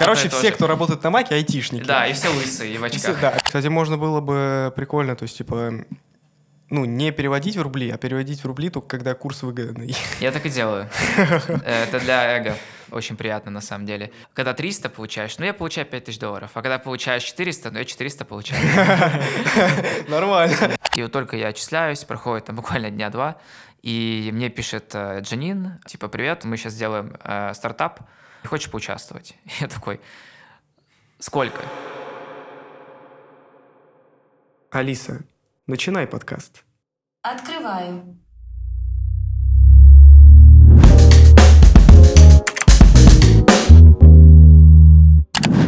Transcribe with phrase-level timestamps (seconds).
[0.00, 1.84] Короче, все, кто работает на маке, айтишники.
[1.84, 3.20] Да, и все лысые, и в И все- очках.
[3.20, 3.38] Да.
[3.44, 5.72] Кстати, можно было бы прикольно, то есть, типа,
[6.70, 9.94] ну, не переводить в рубли, а переводить в рубли только когда курс выгодный.
[10.20, 10.88] Я так и делаю.
[11.66, 12.56] Это для эго.
[12.92, 14.10] Очень приятно, на самом деле.
[14.34, 16.50] Когда 300 получаешь, ну, я получаю 5000 долларов.
[16.54, 18.60] А когда получаешь 400, ну, я 400 получаю.
[20.08, 20.56] Нормально.
[20.96, 23.36] И вот только я отчисляюсь, проходит там буквально дня два,
[23.82, 28.00] и мне пишет э, Джанин, типа, привет, мы сейчас сделаем э, стартап,
[28.48, 29.36] хочешь поучаствовать?
[29.60, 30.00] Я такой,
[31.18, 31.62] сколько?
[34.70, 35.24] Алиса,
[35.66, 36.64] начинай подкаст.
[37.22, 38.16] Открываю.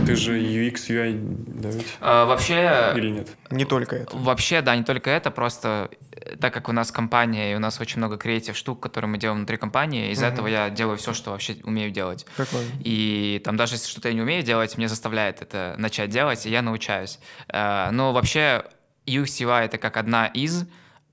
[0.07, 1.13] Ты же UX, UI,
[1.61, 1.87] да ведь?
[2.01, 3.29] Э, вообще, Или нет?
[3.51, 4.17] Не только это.
[4.17, 7.81] Вообще, да, не только это, просто э, так как у нас компания, и у нас
[7.81, 10.35] очень много креатив штук, которые мы делаем внутри компании, из-за Мгм.
[10.35, 12.27] этого я делаю все, что вообще умею делать.
[12.37, 12.69] Прикольно.
[12.81, 16.51] И там даже если что-то я не умею делать, мне заставляет это начать делать, и
[16.51, 17.19] я научаюсь.
[17.49, 18.65] Э, Но вообще
[19.07, 20.65] UX UI это как одна из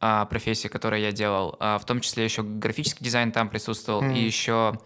[0.01, 1.57] а, профессий, которые я делал.
[1.59, 4.13] А, В том числе еще графический дизайн там присутствовал, Мгм.
[4.15, 4.77] и еще а,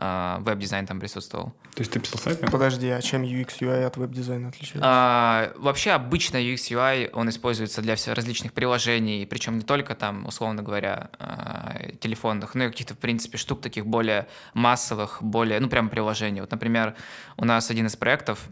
[0.00, 1.52] веб-дизайн там присутствовал.
[1.74, 2.46] То есть ты писал сайты?
[2.50, 4.80] Подожди, а чем UX, UI от веб-дизайна отличается?
[4.82, 10.26] А, вообще обычно UX UI, он используется для всех различных приложений, причем не только там,
[10.26, 15.68] условно говоря, а, телефонных, но и каких-то, в принципе, штук таких более массовых, более, ну,
[15.68, 16.40] прям приложений.
[16.42, 16.94] Вот, например,
[17.36, 18.48] у нас один из проектов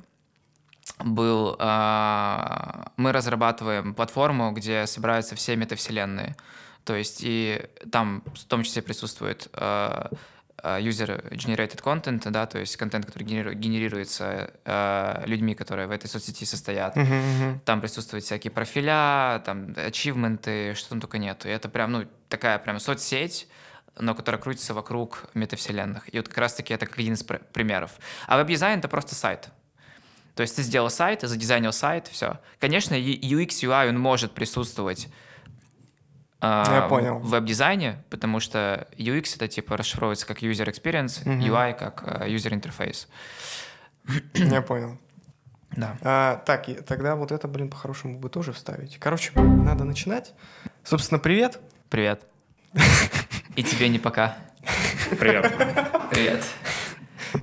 [0.98, 6.36] был, а, мы разрабатываем платформу, где собираются все метавселенные.
[6.84, 7.60] То есть и
[7.92, 10.16] там в том числе присутствует а, а,
[10.62, 16.96] user-generated content, да, то есть контент, который генерируется а, людьми, которые в этой соцсети состоят.
[16.96, 17.60] Мгм, мгм.
[17.64, 21.48] Там присутствуют всякие профиля, там ачивменты, что там только нету.
[21.48, 23.48] И это прям, ну, такая прям соцсеть,
[23.98, 26.12] но которая крутится вокруг метавселенных.
[26.12, 27.92] И вот как раз-таки это как один из пр- примеров.
[28.26, 29.48] А веб-дизайн— это просто сайт.
[30.34, 32.38] То есть ты сделал сайт, задизайнил сайт, все.
[32.60, 35.08] Конечно, UX, UI, он может присутствовать
[36.40, 37.18] Я в- понял.
[37.18, 41.40] в веб-дизайне, потому что UX это типа расшифровывается как user experience, Мгм.
[41.42, 43.06] UI как э, user interface.
[44.34, 44.98] Я понял.
[45.72, 45.96] Да.
[46.02, 48.98] А, так, и тогда вот это, блин, по-хорошему бы тоже вставить.
[48.98, 50.32] Короче, надо начинать.
[50.84, 51.58] Собственно, привет.
[51.90, 52.22] Привет.
[53.56, 54.36] И тебе не пока.
[55.18, 55.52] Привет.
[56.10, 56.44] Привет.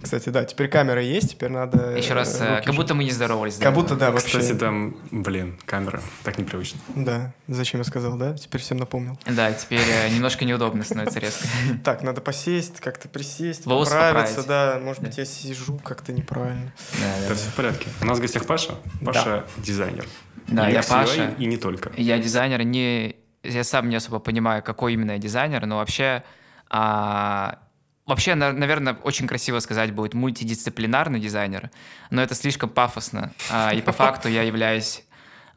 [0.05, 1.97] Кстати, да, теперь камера есть, теперь надо...
[1.97, 3.55] Еще раз, э, э, руки как будто мы не здоровались.
[3.55, 3.81] до Как этого.
[3.83, 4.39] будто, да, вообще.
[4.39, 5.99] Кстати, там, блин, камера.
[6.23, 6.79] Так непривычно.
[6.95, 8.35] Да, зачем я сказал, да?
[8.37, 9.19] Теперь всем напомнил.
[9.25, 11.47] Да, теперь э, немножко неудобно становится резко.
[11.83, 14.47] Так, надо посесть, как-то присесть, Волосы поправиться, поправить.
[14.75, 14.85] да.
[14.85, 15.07] Может Да.
[15.07, 16.71] быть, я сижу как-то неправильно.
[16.93, 17.35] Да, да, Это да.
[17.35, 17.87] все в порядке.
[18.01, 18.75] У нас в гостях Паша.
[19.03, 20.05] Паша дизайнер.
[20.47, 21.33] Да, я Паша.
[21.39, 21.91] И не только.
[21.97, 23.15] Я дизайнер, не...
[23.41, 26.23] Я сам не особо понимаю, какой именно я дизайнер, но вообще...
[26.69, 27.57] а,
[28.05, 31.71] Вообще, наверное, очень красиво сказать будет мультидисциплинарный дизайнер,
[32.11, 33.31] но это слишком пафосно.
[33.49, 35.03] А, И по факту я являюсь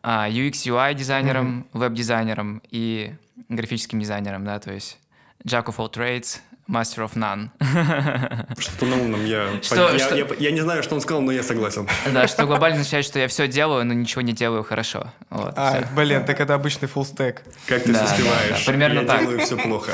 [0.03, 3.15] а, UX-UI дизайнером, веб-дизайнером и
[3.51, 4.99] графическим дизайнером, да, то есть
[5.45, 6.39] Jack of all trades,
[6.71, 7.51] master of none.
[8.59, 9.61] Что на умном я...
[9.63, 11.87] Что- я, что- я- я не знаю, что он сказал, но я согласен.
[12.13, 15.13] Да, что глобально означает, что я все делаю, но ничего не делаю хорошо.
[15.31, 15.95] Вот, А, всё.
[15.95, 17.41] блин, так это обычный full stack.
[17.67, 18.65] Как ты Да, все да, успеваешь?
[18.65, 19.21] да, примерно я так.
[19.21, 19.93] делаю все плохо.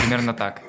[0.00, 0.62] примерно так.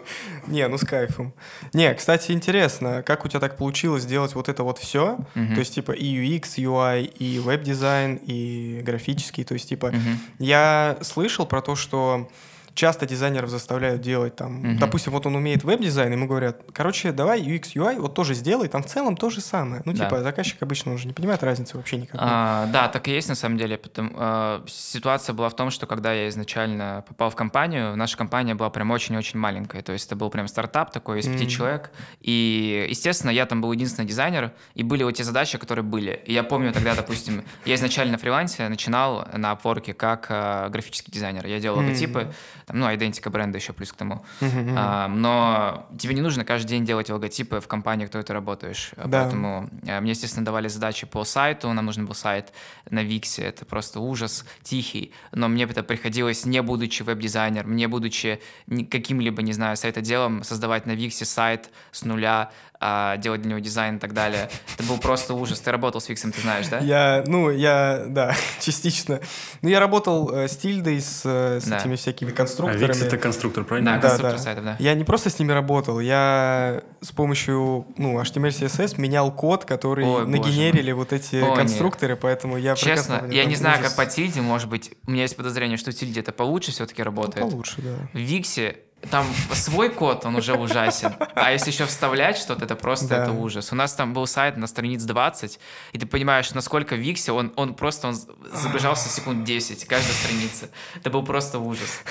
[0.48, 1.34] Не, ну с кайфом.
[1.74, 5.18] Не, кстати, интересно, как у тебя так получилось сделать вот это вот все?
[5.36, 5.54] Мгм.
[5.54, 9.44] То есть, типа, и UX, UI, и веб-дизайн, и графический.
[9.44, 10.20] То есть, типа, Мгм.
[10.40, 12.30] я слышал про то, что
[12.74, 14.78] часто дизайнеров заставляют делать там, Мгм.
[14.80, 18.82] допустим, вот он умеет веб-дизайн, ему говорят, короче, давай UX, UI, вот тоже сделай, там
[18.84, 19.82] в целом то же самое.
[19.86, 20.06] Ну, Да.
[20.06, 22.20] типа, заказчик обычно он же не понимает разницы вообще никакой.
[22.24, 23.78] А, да, так и есть на самом деле.
[23.78, 28.56] Потом, а, ситуация была в том, что когда я изначально попал в компанию, наша компания
[28.56, 29.82] была прям очень-очень маленькая.
[29.82, 31.50] То есть это был прям стартап такой из пяти Мгм.
[31.50, 31.92] человек.
[32.22, 36.22] И, естественно, я там был единственный дизайнер, и были вот те задачи, которые были.
[36.26, 41.12] И я помню тогда, допустим, я изначально на фрилансе начинал на опорке как а, графический
[41.12, 41.46] дизайнер.
[41.48, 42.32] Я делал логотипы,
[42.72, 44.24] там, ну, идентика бренда еще плюс к тому.
[44.42, 48.92] А, но тебе не нужно каждый день делать логотипы в компании, кто ты работаешь.
[48.98, 49.24] Да.
[49.24, 51.72] Поэтому а, мне, естественно, давали задачи по сайту.
[51.74, 52.54] Нам нужен был сайт
[52.90, 53.44] на Виксе.
[53.44, 55.14] Это просто ужас тихий.
[55.32, 58.42] Но мне это приходилось, не будучи веб-дизайнером, не будучи
[58.90, 62.52] каким-либо, не знаю, сайтоделом, создавать на Виксе сайт с нуля,
[62.84, 64.50] а, делать для него дизайн и так далее.
[64.78, 65.60] Это был просто ужас.
[65.60, 66.80] Ты работал с Виксом, ты знаешь, да?
[66.80, 69.20] Я, ну, я, да, частично.
[69.62, 71.78] Ну, я работал э, с тильдой, с, э, с Да.
[71.78, 72.88] этими всякими А конструкторами.
[72.88, 73.92] Викс это конструктор, правильно?
[73.92, 74.44] Да, Да, конструктор да.
[74.44, 74.76] сайтов, да.
[74.80, 80.04] Я не просто с ними работал, я с помощью ну, HTML, CSS менял код, который
[80.06, 83.94] Ой, боже нагенерили вот эти Ой, конструкторы, поэтому я Честно, я не знаю, ужас.
[83.94, 87.06] как по тильде, может быть, у меня есть подозрение, что тильде это получше все-таки Ну,
[87.06, 87.42] работает.
[87.48, 87.92] получше, да.
[88.14, 88.78] В Виксе
[89.10, 91.16] там свой код, он уже ужасен.
[91.34, 93.24] А если еще вставлять что-то, это просто Да.
[93.24, 93.72] это ужас.
[93.72, 95.60] У нас там был сайт на страниц 20,
[95.94, 98.16] и ты понимаешь, насколько в Виксе он, он просто он
[98.54, 100.70] загружался секунд 10, каждая страница.
[100.96, 102.02] Это был просто ужас.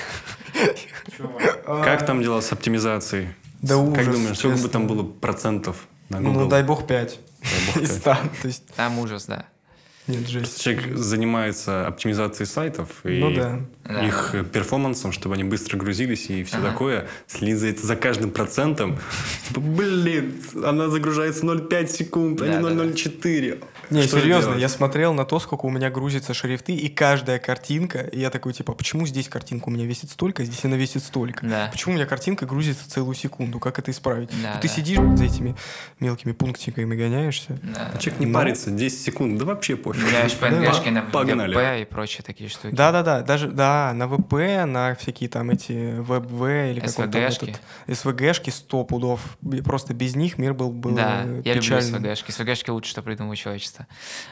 [1.66, 3.28] Как там дела с оптимизацией?
[3.62, 6.40] Да Как ужас, думаешь, сколько бы там было процентов на Google?
[6.40, 8.00] Ну, дай бог 5 Дай бог из пять.
[8.00, 8.14] 100.
[8.42, 9.44] То есть, Там ужас, да.
[10.11, 10.61] Нет, жесть.
[10.62, 13.61] Человек занимается оптимизацией сайтов и Ну да.
[13.85, 14.07] Да.
[14.07, 16.71] их э, перформансом, чтобы они быстро грузились и все Ага.
[16.71, 18.99] такое, следит за каждым процентом.
[19.49, 20.35] Типа, блин,
[20.65, 22.75] она загружается 0,5 секунд, а не Да, да, да.
[23.90, 23.94] 0,04.
[23.94, 28.00] Не, Что серьезно, я смотрел на то, сколько у меня грузятся шрифты, и каждая картинка,
[28.00, 31.02] и я такой, типа, почему здесь картинка у меня весит столько, а здесь она весит
[31.02, 31.46] столько?
[31.46, 31.69] Да.
[31.72, 33.58] Почему у меня картинка грузится целую секунду?
[33.58, 34.31] Как это исправить?
[34.42, 34.75] Да, Ну, ты да.
[34.75, 35.56] сидишь за этими
[35.98, 37.58] мелкими пунктиками гоняешься.
[37.62, 37.90] Да.
[37.94, 38.34] А человек не Ну.
[38.34, 40.04] парится, 10 секунд, да вообще пофиг.
[40.06, 41.56] Меняешь PNG-шки на Погнали.
[41.56, 42.75] VP и прочие такие штуки.
[42.75, 44.32] Да-да-да, даже, да, на ВП,
[44.66, 47.50] на всякие там эти WebV или как он там SVG-шки.
[47.50, 49.37] этот, SVG-шки 100 пудов.
[49.64, 51.81] Просто без них мир был бы Да, я люблю.
[51.81, 52.31] СВГшки.
[52.31, 53.80] СВГшки лучше, что придумало человечество.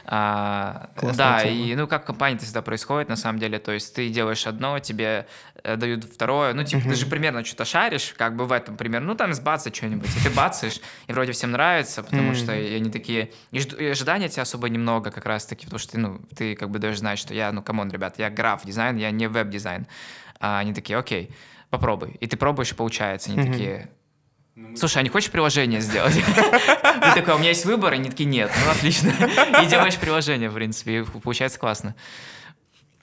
[0.05, 1.53] А, Классная да, тема.
[1.55, 3.59] и ну как это всегда происходит, на самом деле.
[3.59, 5.27] То есть ты делаешь одно, тебе
[5.63, 6.53] э, дают второе.
[6.53, 9.07] Ну, типа, ты же примерно что-то шаришь, как бы в этом примерно.
[9.07, 10.09] Ну, там сбацать что-нибудь.
[10.15, 13.31] И ты бацаешь, и вроде всем нравится, потому что они такие...
[13.51, 16.69] И, жд- и ожидания тебя особо немного как раз-таки, потому что ты, ну, ты как
[16.69, 19.85] бы даже знаешь, что я, ну, come on, ребят, я граф-дизайн, я не веб-дизайн.
[20.39, 21.29] А они такие, окей,
[21.69, 22.17] попробуй.
[22.19, 23.31] И ты пробуешь, и получается.
[23.31, 23.51] Они Мгм.
[23.51, 23.89] такие,
[24.75, 26.13] Слушай, а не хочешь приложение сделать?
[26.25, 29.11] Ты такой, «А у меня есть выбор, и они такие, нет, ну отлично.
[29.61, 31.95] И делаешь приложение, в принципе, и получается классно.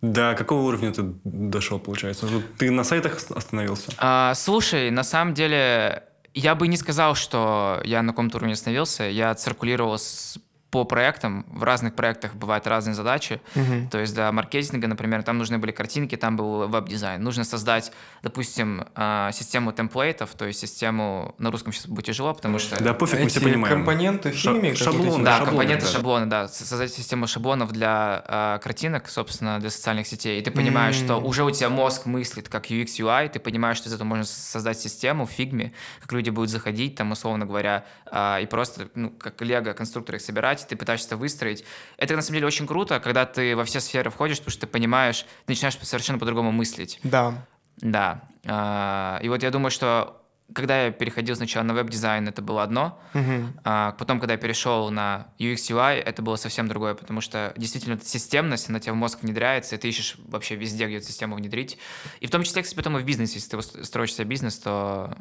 [0.03, 2.29] До какого уровня ты дошел, получается?
[2.59, 3.93] Ты на сайтах ос- остановился?
[3.99, 6.05] А, слушай, на самом деле,
[6.35, 9.05] я бы не сказал, что я на каком-то уровне остановился.
[9.05, 10.39] Я циркулировал с-
[10.77, 11.45] по проектам.
[11.49, 13.41] В разных проектах бывают разные задачи.
[13.55, 13.89] Мгм.
[13.89, 17.23] То есть для маркетинга, например, там нужны были картинки, там был веб-дизайн.
[17.23, 17.93] Нужно создать,
[18.23, 22.83] допустим, а, систему template ов, то есть систему, на русском сейчас будет тяжело, потому что...
[22.83, 23.75] Да пофиг, мы все понимаем.
[23.77, 25.91] компоненты в Ша- шаблоны, Да, шаблоны, компоненты, да.
[25.93, 26.49] шаблоны, да.
[26.49, 30.41] Создать систему шаблонов для а, картинок, собственно, для социальных сетей.
[30.41, 31.25] И ты понимаешь, что М.
[31.25, 34.79] уже у тебя мозг мыслит как UX, UI, ты понимаешь, что из этого можно создать
[34.79, 39.41] систему в фигме, как люди будут заходить, там, условно говоря, а, и просто, ну, как
[39.43, 41.65] лего конструкторы их собирать, ты пытаешься это выстроить.
[41.97, 44.67] Это, на самом деле, очень круто, когда ты во все сферы входишь, потому что ты
[44.67, 46.99] понимаешь, ты начинаешь совершенно по-другому мыслить.
[47.03, 47.47] Да.
[47.79, 48.23] Да.
[48.47, 50.23] А, И вот я думаю, что
[50.55, 53.59] когда я переходил сначала на веб-дизайн, это было одно, Мгм.
[53.65, 57.95] а потом, когда я перешел на UX UI, это было совсем другое, потому что действительно
[57.95, 61.35] эта системность, она тебе в мозг внедряется, и ты ищешь вообще везде, где эту систему
[61.37, 61.79] внедрить.
[62.21, 65.17] И в том числе, кстати, потом и в бизнесе, если ты строишь себе бизнес, то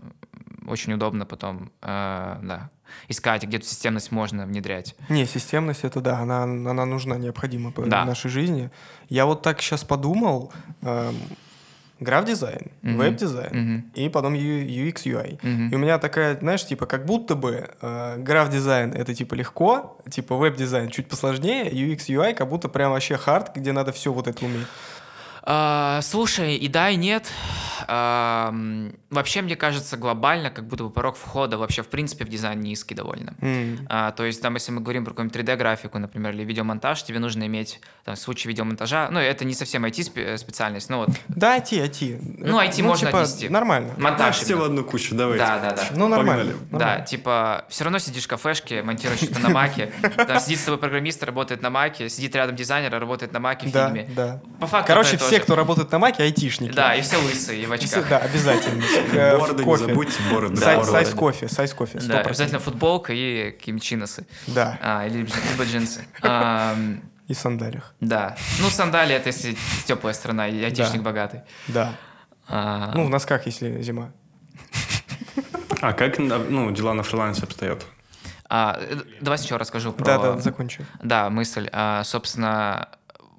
[0.68, 2.70] очень удобно потом э, да,
[3.08, 4.96] искать, где эту системность можно внедрять.
[5.10, 8.04] Не, системность это да, она, она нужна, необходима Да.
[8.04, 8.72] в нашей жизни.
[9.10, 10.52] Я вот так сейчас подумал,
[10.82, 11.16] эм,
[12.00, 12.98] граф-дизайн, Мгм.
[12.98, 13.92] веб-дизайн Мгм.
[13.96, 15.40] и потом UX, UI.
[15.42, 15.70] Мгм.
[15.70, 20.36] И у меня такая, знаешь, типа, как будто бы э, граф-дизайн это типа легко, типа
[20.36, 24.44] веб-дизайн чуть посложнее, UX, UI как будто прям вообще hard, где надо все вот это
[24.46, 24.68] уметь.
[25.48, 27.30] А, слушай, и да, и нет.
[27.88, 32.60] Ам, вообще, мне кажется, глобально, как будто бы порог входа вообще, в принципе, в дизайн
[32.62, 33.36] низкий довольно.
[33.42, 33.86] М.
[33.90, 37.46] А, то есть, там, если мы говорим про какую-нибудь 3D-графику, например, или видеомонтаж, тебе нужно
[37.46, 42.20] иметь, там, в случае видеомонтажа, ну, это не совсем IT-специальность, но вот Да, IT, IT.
[42.40, 43.50] Ну, IT можно типа, отнести.
[43.50, 43.94] Нормально.
[43.98, 45.46] монтаж все в одну кучу, давайте.
[45.46, 45.84] Да, да, да.
[45.96, 46.44] Ну, нормально.
[46.44, 46.58] Погнали.
[46.72, 47.06] Да, нормально.
[47.06, 51.22] типа, все равно сидишь в кафешке, монтируешь что-то на маке, там сидит с тобой программист,
[51.24, 54.10] работает на маке, сидит рядом дизайнер, работает на маке в Да, фильме.
[54.16, 54.42] да.
[54.60, 56.72] По факту Короче, то все, кто работает на маке, айтишники.
[56.74, 58.10] Да, и все лысые, и в Все- очках.
[58.10, 58.84] Да, обязательно.
[59.14, 59.86] Э, Бороды не кофе.
[59.86, 60.56] забудьте, бороды.
[60.56, 60.92] Сай- бороды.
[60.92, 62.26] Сайз кофе, сайз кофе, Да, 100%.
[62.26, 64.26] обязательно футболка и какие-нибудь чиносы.
[64.48, 65.28] Да, А, или
[65.64, 66.06] джинсы.
[67.28, 67.96] И сандалиях.
[68.02, 68.38] да.
[68.60, 71.42] Ну, сандали это если теплая страна, и айтишник богатый.
[71.68, 71.94] Да.
[72.48, 74.12] А, Ну, в носках, если зима.
[75.82, 77.84] А как ну, дела на фрилансе обстоят?
[78.48, 80.06] а, э, давай сначала расскажу про...
[80.06, 80.86] Да, да, закончу.
[81.02, 81.68] Да, мысль.
[81.72, 82.90] А, собственно,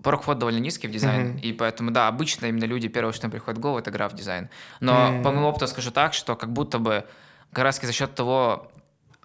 [0.07, 1.39] порог входа довольно низкий в дизайн, Мгм.
[1.39, 4.49] и поэтому, да, обычно именно люди, первое, что им приходит в голову, это граф-дизайн.
[4.81, 5.23] Но М.
[5.25, 7.05] по моему опыту скажу так, что как будто бы
[7.53, 8.71] как раз за счет того...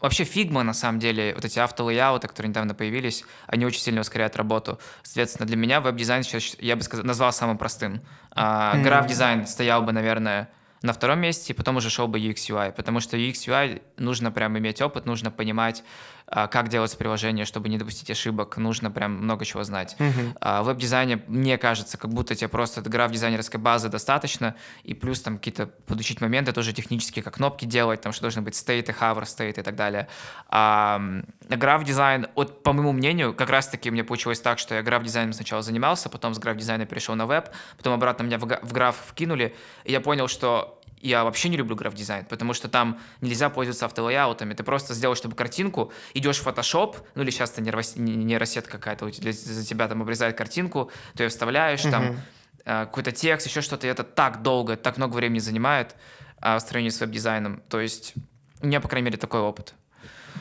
[0.02, 3.82] Вообще фигма, на самом деле, вот эти auto layout ы, которые недавно появились, они очень
[3.82, 4.80] сильно ускоряют работу.
[5.04, 8.02] Соответственно, для меня веб-дизайн сейчас, я бы сказал, назвал самым простым.
[8.32, 8.84] А, Мгм.
[8.84, 10.50] Граф-дизайн стоял бы, наверное,
[10.82, 14.32] на втором месте, и потом уже шел бы UX UI, потому что UX UI нужно
[14.32, 15.84] прям иметь опыт, нужно понимать,
[16.32, 19.98] как делать приложение, чтобы не допустить ошибок, нужно прям много чего знать.
[20.40, 25.22] А в веб-дизайне, мне кажется, как будто тебе просто граф дизайнерской базы достаточно, и плюс
[25.22, 29.24] там какие-то подучить моменты тоже технические, как кнопки делать, там что должны быть стейты, hover
[29.24, 30.08] state и так далее.
[30.48, 31.02] А
[31.50, 36.10] граф-дизайн, вот по моему мнению, как раз-таки мне получилось так, что я граф-дизайном сначала занимался,
[36.10, 40.28] потом с граф-дизайна перешел на веб, потом обратно меня в граф вкинули, и я понял,
[40.28, 44.54] что я вообще не люблю граф-дизайн, потому что там нельзя пользоваться автолейаутами.
[44.54, 49.12] Ты просто сделал, чтобы картинку, идешь в Photoshop, ну или сейчас это нейрос- нейросетка какая-то
[49.12, 52.20] за тебя там обрезает картинку, ты ее вставляешь, там Мгм.
[52.66, 55.96] э, какой-то текст, еще что-то, и это так долго, так много времени занимает
[56.44, 57.62] а, в сравнении с веб-дизайном.
[57.70, 58.14] То есть
[58.62, 59.76] у меня, по крайней мере, такой опыт.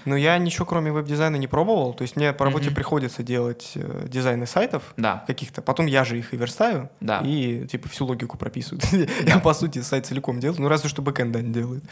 [0.04, 1.92] Но я ничего кроме веб-дизайна не пробовал.
[1.94, 2.74] То есть мне по работе Мгм.
[2.74, 5.62] приходится делать э, дизайны сайтов Да, каких-то.
[5.62, 6.88] Потом я же их и верстаю.
[7.00, 7.20] Да.
[7.24, 8.80] И типа всю логику прописываю.
[9.26, 10.60] Я, по сути, сайт целиком делаю.
[10.60, 11.84] Ну, разве что бэкэнд не делаю.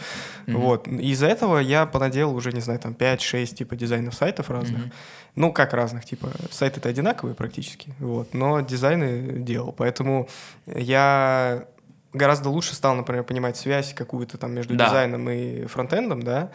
[0.47, 0.61] Мгм.
[0.61, 0.89] Вот.
[0.89, 4.81] Из-за этого я понаделал уже, не знаю, там 5-6 типа дизайнов сайтов разных.
[4.81, 4.93] Мгм.
[5.35, 10.29] Ну, как разных, типа, сайты-то одинаковые практически, вот, но дизайны делал, поэтому
[10.67, 11.65] я
[12.13, 14.87] гораздо лучше стал, например, понимать связь какую-то там между Да.
[14.87, 16.51] дизайном и фронтендом, да,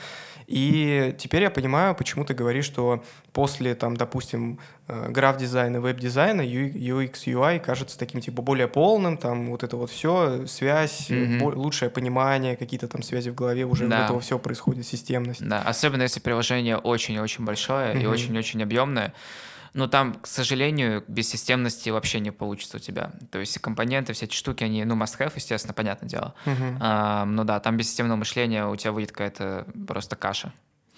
[0.48, 7.14] и теперь я понимаю, почему ты говоришь, что после, там, допустим, э, граф-дизайна, веб-дизайна UX,
[7.28, 12.56] UI кажется таким, типа, более полным, там, вот это вот все, связь, бо- лучшее понимание,
[12.56, 14.04] какие-то там связи в голове, уже Да.
[14.06, 15.48] этого все происходит, системность.
[15.48, 18.12] Да, особенно если приложение очень-очень большое и Мгм.
[18.12, 19.14] очень-очень объемное.
[19.74, 23.12] Но там, к сожалению, без системности вообще не получится у тебя.
[23.32, 26.36] То есть компоненты, все эти штуки, они, ну, must-have, естественно, понятное дело.
[26.46, 26.78] Мгм.
[26.80, 30.54] А, ну да, там без системного мышления у тебя выйдет какая-то просто каша.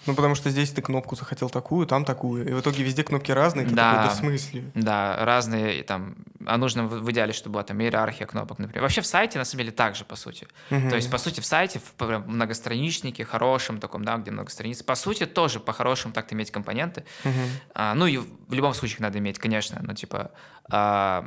[0.06, 2.48] Ну, потому что здесь ты кнопку захотел такую, там такую.
[2.48, 3.66] И в итоге везде кнопки разные.
[3.66, 3.90] Ты Да.
[3.92, 4.64] такой, да в смысле?
[4.74, 8.82] Да, разные там, а нужно в в идеале, чтобы была там иерархия кнопок, например.
[8.82, 10.46] Вообще в сайте, на самом деле, так же, по сути.
[10.70, 10.90] Мгм.
[10.90, 14.82] То есть, по сути, в сайте, в прям многостраничнике, хорошем таком, да, где много страниц,
[14.82, 17.04] по сути, тоже по-хорошему так-то иметь компоненты.
[17.24, 17.34] Мгм.
[17.74, 20.30] А, ну и в любом случае их надо иметь, конечно, но типа
[20.70, 21.24] а,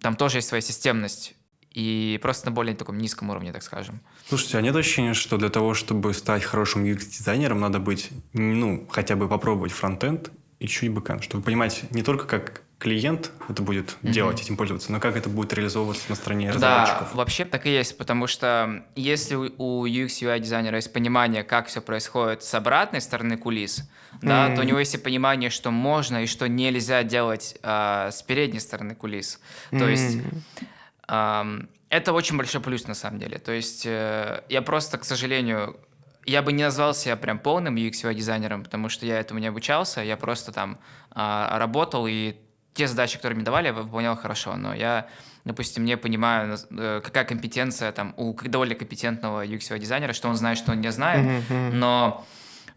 [0.00, 1.34] там тоже есть своя системность
[1.72, 4.00] и просто на более таком низком уровне, так скажем.
[4.28, 9.16] Слушайте, а нет ощущения, что для того, чтобы стать хорошим UX-дизайнером, надо быть, ну, хотя
[9.16, 14.12] бы попробовать фронтенд и чуть бэкэнд, чтобы понимать не только как клиент это будет Мгм.
[14.12, 17.14] делать, этим пользоваться, но как это будет реализовываться на стороне Да, разработчиков.
[17.14, 21.80] вообще так и есть, потому что если у UX UI дизайнера есть понимание, как все
[21.82, 23.88] происходит с обратной стороны кулис,
[24.22, 24.54] да, Мгм.
[24.56, 28.60] то у него есть и понимание, что можно и что нельзя делать а, с передней
[28.60, 29.40] стороны кулис.
[29.70, 30.24] То есть М.
[30.24, 30.66] Ам,
[31.10, 33.38] Это очень большой плюс на самом деле.
[33.38, 35.76] То есть э, я просто, к сожалению,
[36.24, 39.48] я бы не назвал себя прям полным UX UI дизайнером, потому что я этому не
[39.48, 40.78] обучался, я просто там
[41.10, 42.36] а, работал и
[42.74, 45.08] те задачи, которые мне давали, я выполнял хорошо, но я,
[45.44, 50.36] допустим, не понимаю, э, какая компетенция там у довольно компетентного UX UI дизайнера, что он
[50.36, 52.24] знает, что он не знает, но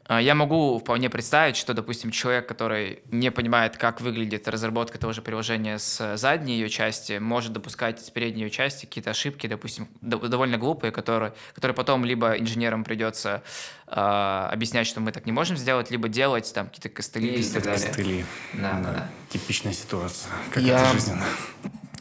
[0.09, 5.21] я могу вполне представить, что, допустим, человек, который не понимает, как выглядит разработка того же
[5.21, 10.27] приложения с задней ее части, может допускать с передней ее части какие-то ошибки, допустим, до-
[10.27, 13.43] довольно глупые, которые, которые потом либо инженерам придется
[13.87, 17.63] а, объяснять, что мы так не можем сделать, либо делать там какие-то костыли и так
[17.63, 17.87] далее.
[17.87, 18.25] Костыли.
[18.53, 19.09] Да, да, да.
[19.29, 20.31] Типичная ситуация.
[20.51, 21.25] Как Я- это жизненно.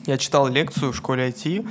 [0.07, 1.65] Я читал лекцию в школе IT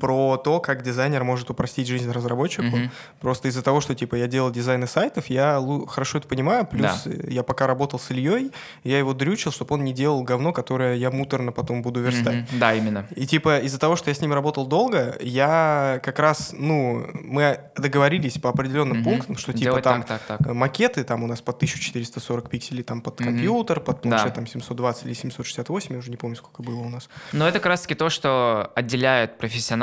[0.00, 2.64] про то, как дизайнер может упростить жизнь разработчику.
[2.76, 2.90] Мгм.
[3.20, 6.66] Просто из-за того, что типа я делал дизайны сайтов, я хорошо это понимаю.
[6.66, 7.10] Плюс Да.
[7.28, 8.52] я пока работал с Ильей,
[8.84, 12.34] я его дрючил, чтобы он не делал говно, которое я муторно потом буду верстать.
[12.50, 12.58] Мгм.
[12.58, 13.06] Да, именно.
[13.16, 17.60] И типа из-за того, что я с ним работал долго, я как раз, ну, мы
[17.76, 19.04] договорились по определенным Мгм.
[19.04, 20.54] пунктам, что типа Делать там так, так, так.
[20.54, 23.28] макеты там у нас под 1440 пикселей, там под Мгм.
[23.30, 24.08] компьютер, под Да.
[24.10, 27.08] планшет там 720 или 768, я уже не помню, сколько было у нас.
[27.32, 29.38] Но это как раз-таки то, что отделяет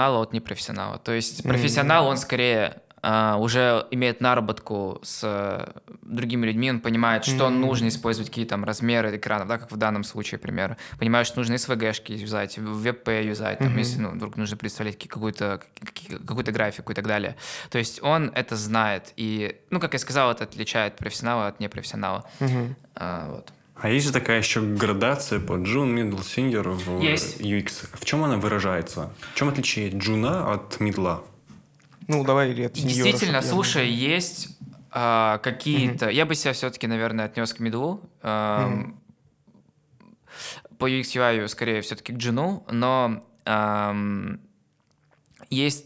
[0.05, 0.97] профессионала от непрофессионала.
[0.99, 7.23] То есть профессионал, он скорее а, уже имеет наработку с э, другими людьми, он понимает,
[7.23, 7.61] что Мгм.
[7.61, 10.75] нужно использовать, какие там размеры экранов, да, как в данном случае, к примеру.
[10.97, 13.77] Понимает, что нужно SVG-шки юзать, WebP юзать, там, Мгм.
[13.77, 15.61] если ну, вдруг нужно представлять какую-то,
[16.27, 17.35] какую-то графику и так далее.
[17.69, 19.13] То есть он это знает.
[19.17, 22.23] И, ну, как я сказал, это отличает профессионала от непрофессионала.
[22.39, 22.75] Мгм.
[22.95, 23.51] А, вот.
[23.75, 27.41] А есть же такая еще градация по джун, мидл, синьор в Есть.
[27.41, 27.87] UX.
[27.93, 29.13] В чем она выражается?
[29.33, 31.23] В чем отличие джуна от мидла?
[32.07, 34.57] Ну, давай, или от сеньора, Действительно, чтоб я- слушай, есть
[34.91, 36.09] а, какие-то...
[36.09, 38.01] Я бы себя все-таки, наверное, отнес к медлу.
[38.21, 38.97] ам,
[40.77, 44.39] По UX UI скорее все-таки к джуну, но ам,
[45.49, 45.85] есть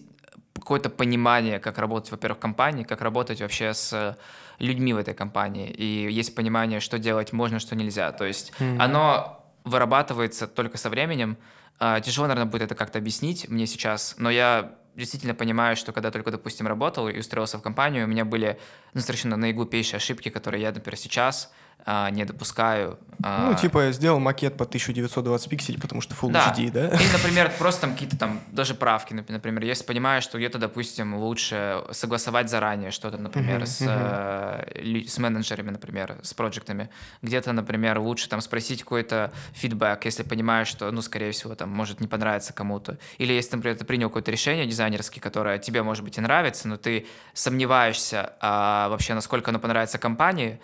[0.54, 4.18] какое-то понимание, как работать, во-первых, в компании, как работать вообще с
[4.60, 5.70] людьми в этой компании.
[5.70, 8.12] И есть понимание, что делать можно, что нельзя.
[8.12, 8.82] То есть Мгм.
[8.82, 11.38] оно вырабатывается только со временем.
[11.80, 16.12] А, Тяжело, наверное, будет это как-то объяснить мне сейчас, но я действительно понимаю, что когда
[16.12, 18.60] только, допустим, работал и устроился в компанию, у меня были
[18.94, 21.54] ну, совершенно наиглупейшие ошибки, которые я, например, сейчас
[21.86, 22.98] а, не допускаю.
[23.22, 26.54] А, Ну, типа, сделал макет по 1920 пикселей, потому что Full да.
[26.56, 26.88] HD, да?
[26.88, 31.16] Или, например, просто там какие-то там даже правки, нап- например, если понимаешь, что где-то, допустим,
[31.16, 36.90] лучше согласовать заранее что-то, например, Мгм, с, лю- с менеджерами, например, с проектами,
[37.22, 42.00] где-то, например, лучше там спросить какой-то фидбэк, если понимаешь, что, ну, скорее всего, там может
[42.00, 42.98] не понравиться кому-то.
[43.18, 46.78] Или если, например, ты принял какое-то решение дизайнерское, которое тебе, может быть, и нравится, но
[46.78, 50.62] ты сомневаешься а, вообще, насколько оно понравится компании,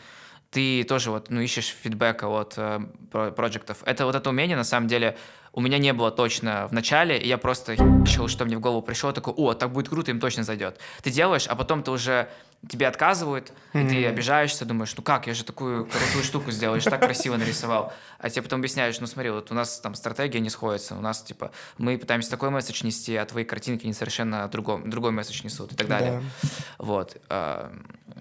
[0.52, 2.80] ты тоже вот, ну, ищешь фидбэка от э,
[3.12, 3.80] про- проектов.
[3.86, 5.18] Это вот это умение, на самом деле,
[5.54, 8.82] у меня не было точно в начале, и я просто херачил, что мне в голову
[8.82, 10.80] пришло, такой, о, так будет круто, им точно зайдет.
[11.02, 12.30] Ты делаешь, а потом ты уже,
[12.68, 16.82] тебе отказывают, и ты обижаешься, думаешь, ну как, я же такую крутую штуку сделал, я
[16.82, 17.94] же так красиво нарисовал.
[18.18, 21.22] А тебе потом объясняешь, ну смотри, вот у нас там стратегия не сходится, у нас,
[21.22, 25.74] типа, мы пытаемся такой месседж нести, а твои картинки не совершенно другом, другой месседж несут
[25.74, 26.22] и так далее.
[26.42, 26.50] Да.
[26.80, 27.18] Вот.
[27.30, 27.72] а,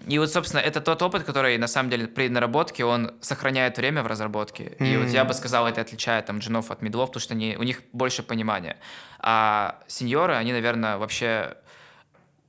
[0.07, 4.03] И вот, собственно, это тот опыт, который, на самом деле, при наработке, он сохраняет время
[4.03, 4.77] в разработке.
[4.79, 7.63] И вот я бы сказал, это отличает там джинов от медлов, потому что они, у
[7.63, 8.77] них больше понимания.
[9.21, 11.57] А сеньоры, они, наверное, вообще...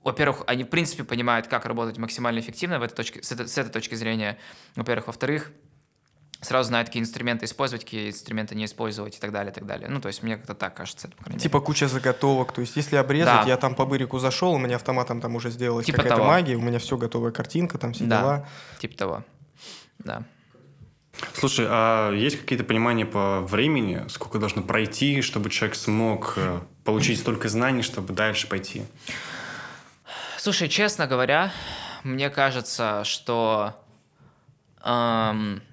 [0.05, 3.57] Во-первых, они, в принципе, понимают, как работать максимально эффективно в этой точке, с, этой, с
[3.57, 4.38] этой точки зрения.
[4.75, 5.07] Во-первых.
[5.07, 5.51] Во-вторых,
[6.41, 9.89] сразу знают, какие инструменты использовать, какие инструменты не использовать и так далее, и так далее.
[9.89, 11.07] Ну, то есть мне как-то так кажется.
[11.07, 11.43] это, по крайней мере.
[11.43, 12.51] Типа куча заготовок.
[12.51, 13.47] То есть, если обрезать, Да.
[13.47, 16.27] я там по бырику зашел, у меня автоматом там уже сделалась Типа какая-то того.
[16.27, 18.19] магия, у меня все готовая картинка, там все Да.
[18.21, 18.47] дела.
[18.79, 19.24] Типа того.
[19.97, 20.24] Да.
[21.33, 27.19] Слушай, а есть какие-то понимания по времени, сколько должно пройти, чтобы человек смог э, получить
[27.19, 28.83] столько знаний, чтобы дальше пойти?
[30.46, 31.52] Слушай, честно говоря,
[32.04, 33.84] мне кажется, что
[34.84, 35.64] эм,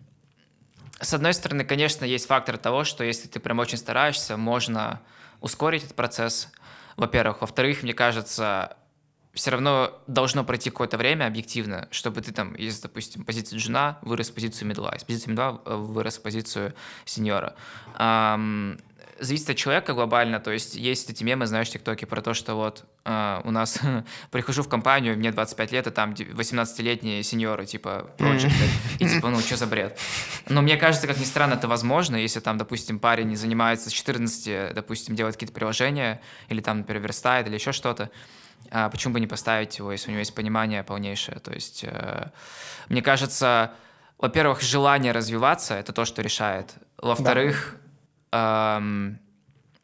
[0.99, 5.03] с одной стороны, конечно, есть фактор того, что если ты прям очень стараешься, можно
[5.43, 6.49] ускорить этот процесс.
[6.97, 7.43] Во-первых.
[7.43, 8.79] Во-вторых, мне кажется,
[9.35, 14.31] все равно должно пройти какое-то время объективно, чтобы ты там из, допустим, позиции джуна вырос
[14.31, 16.75] в позицию медла, из позиции медла э, вырос в позицию
[17.05, 17.57] сеньора.
[17.97, 18.79] Ам,
[19.23, 22.55] зависит от человека глобально, то есть есть эти мемы, знаешь, в ТикТоке про то, что
[22.55, 23.79] вот э, у нас
[24.31, 28.51] прихожу в компанию, мне 25 лет, и там 18-летние сеньоры, типа, проекты,
[28.99, 29.99] и типа, ну, что за бред?
[30.49, 33.93] Но мне кажется, как ни странно, это возможно, если там, допустим, парень не занимается с
[33.93, 38.11] 14, допустим, делает какие-то приложения, или там, например, верстает, или еще что-то,
[38.71, 41.39] а почему бы не поставить его, если у него есть понимание полнейшее?
[41.41, 42.31] То есть, э,
[42.89, 43.73] мне кажется,
[44.19, 46.75] во-первых, желание развиваться— это то, что решает.
[46.97, 47.77] Во-вторых,
[48.33, 49.19] эм,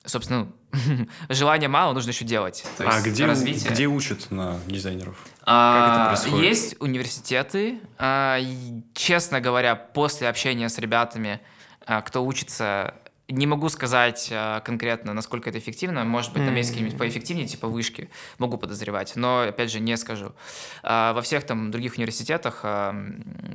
[0.05, 0.49] собственно,
[1.29, 2.65] желания мало, нужно еще делать.
[2.77, 3.71] То а есть где, развитие.
[3.73, 5.17] где учат на дизайнеров?
[5.45, 6.47] А, Как это происходит?
[6.49, 7.81] Есть университеты.
[7.99, 11.41] а, и, Честно говоря, после общения с ребятами,
[11.87, 12.95] а, кто учится,
[13.29, 16.05] не могу сказать а, конкретно, насколько это эффективно.
[16.05, 20.35] Может быть, там есть какие-нибудь поэффективнее, типа вышки, могу подозревать, но, опять же, не скажу.
[20.83, 22.95] А, Во всех там других университетах, а,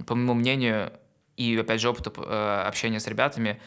[0.08, 0.92] по моему мнению,
[1.38, 3.60] и, опять же, опыту э, общения с ребятами,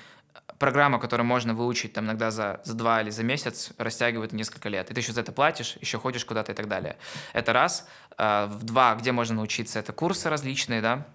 [0.58, 4.90] программа, которую можно выучить там иногда за, за два или за месяц, растягивает несколько лет.
[4.90, 6.96] И ты еще за это платишь, еще ходишь куда-то и так далее.
[7.32, 7.86] Это раз.
[8.18, 11.06] А, В два, где можно научиться, это курсы различные, да.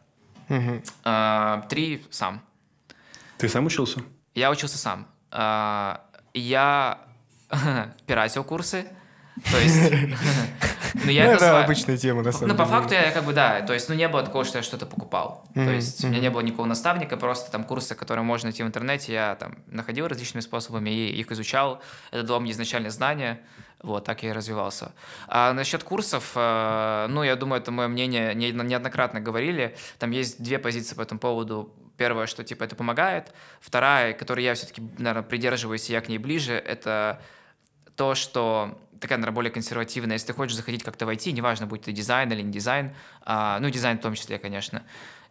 [1.04, 2.41] А, Три, сам.
[3.38, 4.01] Ты сам учился?
[4.36, 5.08] Я учился сам.
[5.32, 6.01] А,
[6.34, 6.99] Я
[8.06, 8.86] пиратил курсы.
[9.51, 9.93] То есть...
[10.93, 12.77] Ну, я Ну, это называю- обычная тема, на самом ну, по деле.
[12.77, 15.45] факту я как бы, да, то есть, ну, не было такого, что я что-то покупал.
[15.54, 18.67] То есть, у меня не было никакого наставника, просто там курсы, которые можно найти в
[18.67, 21.82] интернете, я там находил различными способами и их изучал.
[22.12, 23.39] Это дало мне изначально знания,
[23.82, 24.91] вот, так я и развивался.
[25.27, 30.41] А насчет курсов, э, ну, я думаю, это мое мнение, не- неоднократно говорили, там есть
[30.43, 31.73] две позиции по этому поводу.
[31.97, 33.32] Первое, что, типа, это помогает.
[33.60, 37.21] Вторая, которой я все-таки, наверное, придерживаюсь, и я к ней ближе, это
[37.95, 40.16] то, что такая, наверное, более консервативная.
[40.16, 43.60] Если ты хочешь заходить как-то в IT, неважно, будет это дизайн или не дизайн, а,
[43.60, 44.84] ну, дизайн в том числе, конечно.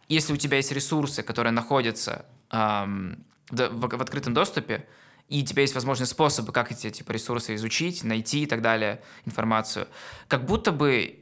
[0.07, 3.15] Если у тебя есть ресурсы, которые находятся в,
[3.49, 4.85] в- в открытом доступе,
[5.29, 9.01] и у тебя есть возможные способы, как эти типа, ресурсы изучить, найти и так далее,
[9.25, 9.87] информацию,
[10.27, 11.17] как будто бы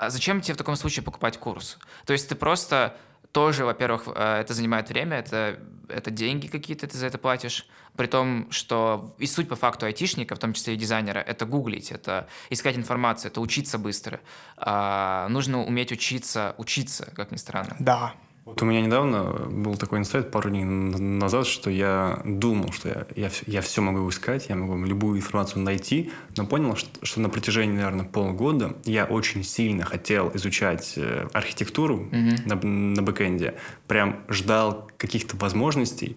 [0.00, 1.78] а зачем тебе в таком случае покупать курс?
[2.06, 2.96] То есть ты просто
[3.32, 7.66] тоже, во-первых, э, это занимает время, это, это деньги какие-то ты за это платишь,
[7.96, 11.92] при том, что и суть по факту айтишника, в том числе и дизайнера, это гуглить,
[11.92, 14.20] это искать информацию, это учиться быстро.
[14.56, 17.76] А, нужно уметь учиться, учиться, как ни странно.
[17.78, 18.14] Да.
[18.50, 23.06] Вот у меня недавно был такой инсайт пару дней назад, что я думал, что я,
[23.14, 27.28] я, я все могу искать, я могу любую информацию найти, но понял, что, что на
[27.28, 33.54] протяжении, наверное, полгода я очень сильно хотел изучать э, архитектуру на, на бэкэнде,
[33.86, 36.16] прям ждал каких-то возможностей.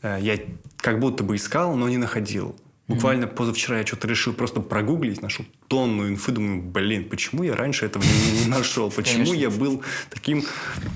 [0.00, 0.38] Э, я
[0.76, 2.54] как будто бы искал, но не находил.
[2.86, 7.86] Буквально позавчера я что-то решил просто прогуглить, нашел тонну инфы, думаю, блин, почему я раньше
[7.86, 8.90] этого не, не нашел?
[8.90, 9.40] Почему Конечно.
[9.40, 10.44] я был таким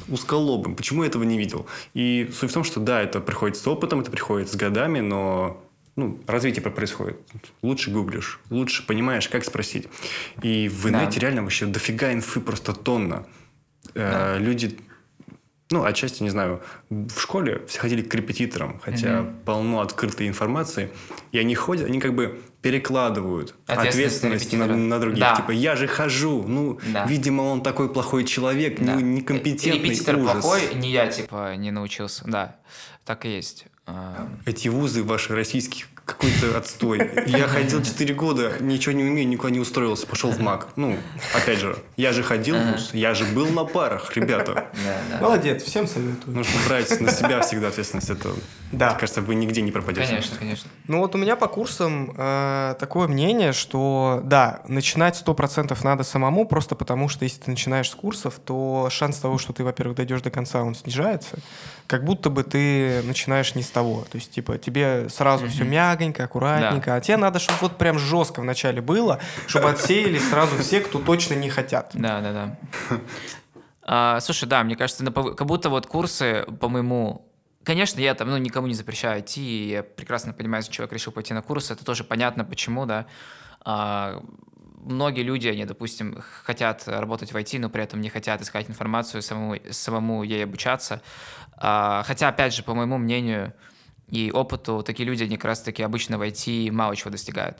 [0.09, 0.75] узколобым?
[0.75, 1.67] Почему я этого не видел?
[1.95, 5.65] И суть в том, что да, это приходит с опытом, это приходит с годами, но
[5.97, 7.17] ну, развитие происходит.
[7.63, 9.89] Лучше гуглишь, лучше понимаешь, как спросить.
[10.43, 11.05] И в Да.
[11.05, 13.27] инете реально вообще дофига инфы, просто тонна.
[13.95, 14.79] Э, Люди,
[15.71, 20.91] ну, отчасти, не знаю, в школе все ходили к репетиторам, хотя полно открытой информации,
[21.33, 25.21] и они ходят, они как бы перекладывают Ответственность ответственность, на на, других.
[25.21, 25.37] Да.
[25.37, 27.05] Типа, я же хожу, ну, Да.
[27.07, 28.95] видимо, он такой плохой человек, Да.
[28.95, 30.33] ну, некомпетентный, Репетитор ужас.
[30.33, 32.25] плохой, не я, типа, не научился.
[32.27, 32.57] Да,
[33.05, 33.67] так и есть.
[34.45, 37.11] Эти вузы ваши российские какой-то отстой.
[37.27, 40.69] Я ходил 4 года, ничего не умею, никуда не устроился, пошел в МАК.
[40.77, 40.97] Ну,
[41.35, 44.69] опять же, я же ходил в ВУЗ, я же был на парах, ребята.
[44.85, 45.21] да, да.
[45.21, 46.35] Молодец, всем советую.
[46.35, 48.09] Нужно брать на себя всегда ответственность.
[48.11, 48.31] Это,
[48.73, 48.91] Да.
[48.91, 50.07] мне кажется, вы нигде не пропадете.
[50.09, 50.71] Конечно, конечно.
[50.87, 56.47] Ну вот у меня по курсам э, такое мнение, что да, начинать 100% надо самому,
[56.47, 60.23] просто потому что если ты начинаешь с курсов, то шанс того, что ты, во-первых, дойдешь
[60.23, 61.37] до конца, он снижается,
[61.87, 64.07] как будто бы ты начинаешь не с того.
[64.11, 65.65] То есть, типа, тебе сразу все
[65.99, 70.81] мягонько, аккуратненько, а тебе надо, чтобы вот прям жестко вначале было, чтобы отсеялись сразу все,
[70.81, 71.91] кто точно не хотят.
[71.95, 72.99] Да, да, да.
[73.83, 77.25] А, слушай, да, мне кажется, как будто вот курсы, по моему...
[77.65, 81.13] Конечно, я там, ну, никому не запрещаю идти, и я прекрасно понимаю, если человек решил
[81.13, 83.07] пойти на курсы, это тоже понятно, почему, да.
[83.63, 84.23] А,
[84.83, 89.23] многие люди, они, допустим, хотят работать в IT, но при этом не хотят искать информацию,
[89.23, 91.03] самому, самому ей обучаться.
[91.57, 93.53] А, хотя, опять же, по моему мнению
[94.09, 97.59] и опыту, такие люди, они как раз-таки обычно в IT мало чего достигают,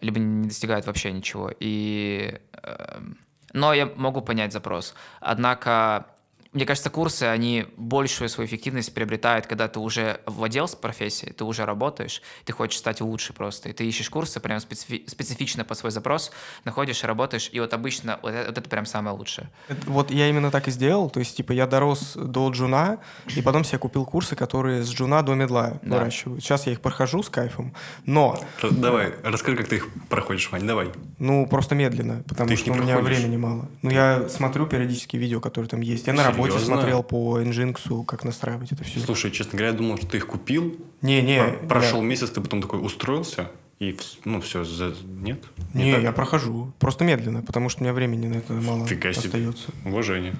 [0.00, 1.50] либо не достигают вообще ничего.
[1.60, 3.18] И эм,
[3.54, 4.94] но я могу понять запрос.
[5.20, 6.06] Однако,
[6.54, 11.44] мне кажется, курсы, они большую свою эффективность приобретают, когда ты уже владел с профессией, ты
[11.44, 15.76] уже работаешь, ты хочешь стать лучше просто, и ты ищешь курсы прям специфи- специфично под
[15.78, 16.30] свой запрос,
[16.64, 19.50] находишь и работаешь, и вот обычно вот это, вот это прям самое лучшее.
[19.68, 21.10] Это- Вот я именно так и сделал.
[21.10, 22.98] То есть, типа, я дорос до джуна,
[23.36, 25.96] и потом себе купил курсы, которые с джуна до медла Да.
[25.98, 26.42] выращивают.
[26.42, 27.74] Сейчас я их прохожу с кайфом,
[28.06, 30.90] но, Давай, расскажи, как ты их проходишь, Вань, давай.
[31.18, 33.18] ну, просто медленно, потому Ты что у меня проходишь?
[33.18, 33.68] времени мало.
[33.82, 36.06] Ну, я смотрю периодически видео, которые там есть.
[36.06, 39.00] Я на работе смотрел по Nginx, как настраивать это все.
[39.00, 42.40] Слушай, честно говоря, я думал, что ты их купил, Не-не, Про- прошел я- месяц, ты
[42.40, 44.64] потом такой устроился, и, ну, все,
[45.04, 45.42] нет?
[45.74, 46.02] Не, так?
[46.02, 46.72] я прохожу.
[46.78, 49.26] Просто медленно, потому что у меня времени на это мало Фига себе.
[49.26, 49.70] остается.
[49.84, 50.34] Уважение.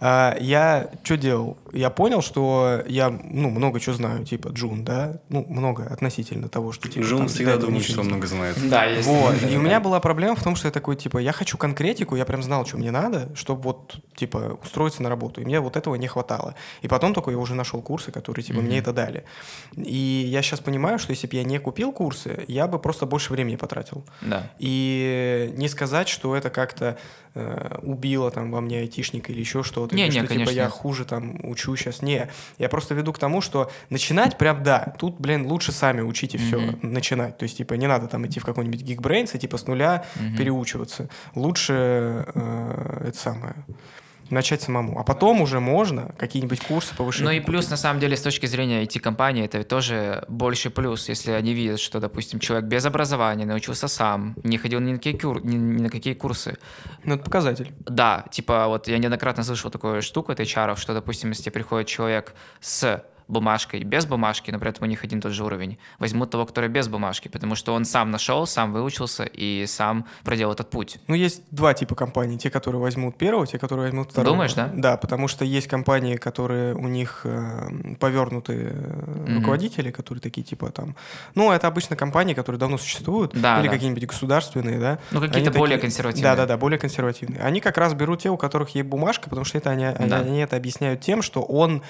[0.00, 1.58] А, я что делал?
[1.72, 5.20] Я понял, что я ну, много чего знаю, типа Джун, да?
[5.28, 7.04] Ну, много относительно того, что типа.
[7.04, 8.56] Джун там всегда думает, что не много знает.
[8.68, 9.08] Да, есть.
[9.08, 9.34] Вот.
[9.50, 12.24] И у меня была проблема в том, что я такой, типа, я хочу конкретику, я
[12.24, 15.40] прям знал, что мне надо, чтобы вот, типа, устроиться на работу.
[15.40, 16.54] И мне вот этого не хватало.
[16.82, 19.24] И потом только я уже нашел курсы, которые, типа, мне это дали.
[19.76, 23.32] И я сейчас понимаю, что если бы я не купил курсы, я бы просто больше
[23.32, 24.04] времени потратил.
[24.20, 24.50] Да.
[24.58, 26.98] И не сказать, что это как-то
[27.34, 29.94] э, убило там во мне айтишника или еще что-то.
[29.94, 32.02] Не, или не, что, конечно, типа, я хуже там учу сейчас.
[32.02, 34.94] Не, я просто веду к тому, что начинать прям да.
[34.98, 36.78] Тут, блин, лучше сами учите все Мгм.
[36.92, 37.36] начинать.
[37.38, 40.36] То есть, типа, не надо там идти в какой-нибудь Geekbrains и типа с нуля Мгм.
[40.36, 41.08] переучиваться.
[41.34, 43.54] Лучше э, это самое
[44.30, 44.98] начать самому.
[44.98, 47.30] А потом уже можно какие-нибудь курсы повышения.
[47.30, 51.32] Ну и плюс, на самом деле, с точки зрения IT-компании, это тоже больше плюс, если
[51.32, 55.44] они видят, что, допустим, человек без образования научился сам, не ходил ни на какие, кур-
[55.44, 56.56] ни, ни на какие курсы.
[57.04, 57.72] Ну, это показатель.
[57.80, 61.88] Да, типа вот я неоднократно слышал такую штуку от HR, что, допустим, если тебе приходит
[61.88, 65.78] человек с бумажкой без бумажки, но при этом у них один и тот же уровень,
[65.98, 70.52] возьмут того, который без бумажки, потому что он сам нашел, сам выучился и сам проделал
[70.52, 70.98] этот путь.
[71.06, 72.38] Ну, есть два типа компаний.
[72.38, 74.30] Те, которые возьмут первого, те, которые возьмут второго.
[74.34, 74.70] Думаешь, да?
[74.74, 79.38] Да, потому что есть компании, которые у них э, повернутые Мгм.
[79.38, 80.96] руководители, которые такие типа там...
[81.34, 83.32] Ну, это обычно компании, которые давно существуют.
[83.34, 83.72] Да, или да.
[83.74, 84.98] какие-нибудь государственные, да.
[85.12, 86.30] Ну, какие-то Они более такие- консервативные.
[86.30, 87.40] Да-да-да, более консервативные.
[87.40, 90.18] Они как раз берут те, у которых есть бумажка, потому что это они, они- Да.
[90.20, 91.82] они это объясняют тем, что он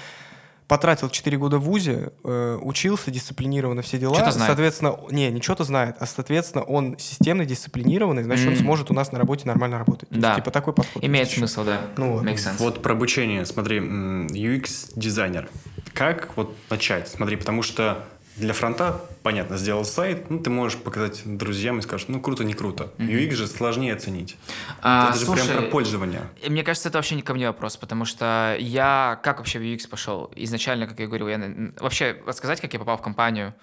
[0.69, 4.17] потратил 4 года в ВУЗе, э, учился дисциплинированно все дела.
[4.17, 4.49] Чё-то знает.
[4.49, 8.59] Соответственно, не, не что-то знает, а, соответственно, он системно дисциплинированный, значит, он М.
[8.61, 10.09] сможет у нас на работе нормально работать.
[10.09, 10.35] То есть, Да.
[10.37, 11.05] типа такой подход.
[11.05, 11.39] Имеет ещё.
[11.41, 11.81] смысл, да.
[11.97, 12.25] Ну вот.
[12.25, 12.57] Make sense.
[12.59, 15.49] Вот про обучение, смотри, UX-дизайнер.
[15.93, 17.09] Как вот начать?
[17.09, 18.05] Смотри, потому что
[18.37, 22.55] для фронта, понятно, сделал сайт, ну, ты можешь показать друзьям и скажешь, ну, круто, не
[22.55, 22.91] круто.
[22.99, 24.37] UX же сложнее оценить.
[24.83, 26.23] А, это же слушай, прям про пользование.
[26.43, 29.63] И Мне кажется, это вообще не ко мне вопрос, потому что я как вообще в
[29.63, 30.33] UX пошел?
[30.35, 31.41] Изначально, как я говорил, я
[31.79, 33.55] вообще рассказать, как я попал в компанию.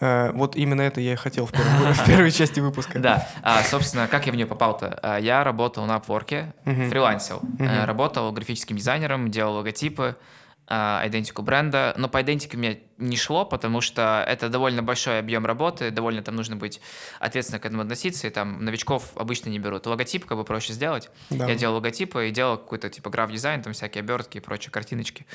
[0.00, 2.98] Э, вот именно это я и хотел в первой, в первой части выпуска.
[2.98, 4.98] Да, а, собственно, как я в нее попал-то?
[5.02, 7.40] А, Я работал на Upwork, фрилансил.
[7.58, 10.35] Э, работал графическим дизайнером, делал логотипы, а,
[10.68, 15.90] идентику бренда, но по идентике мне не шло, потому что это довольно большой объем работы,
[15.90, 16.80] довольно там нужно быть
[17.20, 19.86] ответственно к этому относиться, и там новичков обычно не берут.
[19.86, 21.08] Логотип как бы проще сделать.
[21.30, 21.46] Да.
[21.46, 25.26] Я делал логотипы и делал какой-то типа граф-дизайн, там всякие обертки и прочие картиночки.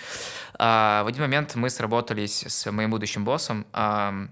[0.55, 4.27] А, в один момент мы сработались с моим будущим боссом, а,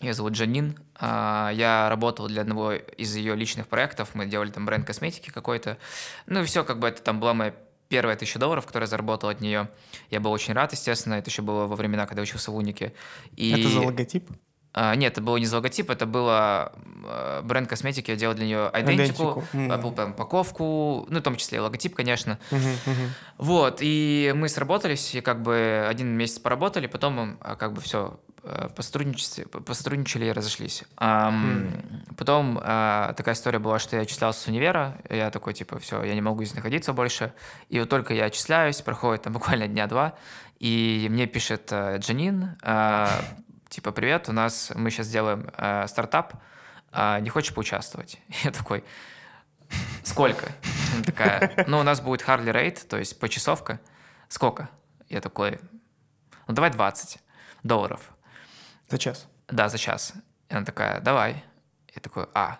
[0.00, 0.78] ее зовут Джанин.
[0.98, 4.10] А, Я работал для одного из ее личных проектов.
[4.14, 5.78] Мы делали там бренд косметики какой-то.
[6.26, 7.54] Ну и все, как бы это там была моя
[7.88, 9.68] первая тысяча долларов, которую я заработал от нее.
[10.10, 11.14] Я был очень рад, естественно.
[11.14, 12.92] Это еще было во времена, когда учился в Унике.
[13.36, 13.50] И...
[13.52, 14.30] Это за логотип?
[14.78, 16.70] А, нет, это было не за логотип, это было
[17.02, 19.80] э, бренд косметики, я делал для нее идентику, а, мгм.
[19.80, 22.38] был там упаковку, ну, в том числе и логотип, конечно.
[22.50, 22.74] Мгм.
[23.38, 28.20] Вот, и мы сработались, и как бы один месяц поработали, потом а, как бы все
[28.74, 30.84] посотрудничали, посотрудничали и разошлись.
[30.96, 31.70] Ам,
[32.16, 36.14] Потом а, такая история была, что я отчислялся с универа, я такой, типа, все, я
[36.14, 37.32] не могу здесь находиться больше.
[37.68, 40.14] И вот только я отчисляюсь, проходит там буквально дня два,
[40.58, 42.56] и мне пишет э, Джанин,
[43.68, 46.34] типа, привет, у нас, мы сейчас делаем э, стартап,
[46.92, 48.18] а, не хочешь поучаствовать?
[48.44, 48.82] Я такой,
[50.02, 50.52] сколько?
[50.94, 53.80] Она такая, ну, у нас будет Harley Rate, то есть почасовка.
[54.28, 54.70] Сколько?
[55.08, 55.60] Я такой,
[56.48, 57.18] ну, давай 20
[57.62, 58.00] долларов.
[58.88, 59.26] За час.
[59.48, 60.14] Да, за час.
[60.48, 61.44] И она такая, давай.
[61.94, 62.58] Я такой, а,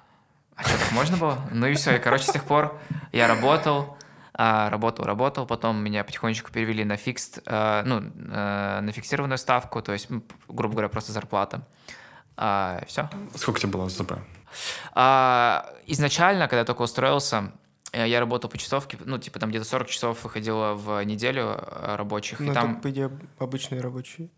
[0.55, 1.39] а что, так можно было?
[1.53, 2.79] Ну и все, и, короче, с тех пор
[3.13, 3.97] я работал,
[4.33, 9.83] а, работал, работал, потом меня потихонечку перевели на фикст, а, ну, а, на фиксированную ставку,
[9.83, 10.09] то есть,
[10.49, 11.67] грубо говоря, просто зарплата.
[12.87, 13.09] все.
[13.35, 14.13] Сколько тебе было ЗП?
[14.93, 17.53] А, изначально, когда я только устроился,
[17.93, 21.97] э, я работал по часовке, ну, типа там где-то 40 часов выходило в неделю э,
[21.97, 22.41] рабочих.
[22.41, 24.31] Ну, и там, по идее, обычные рабочие.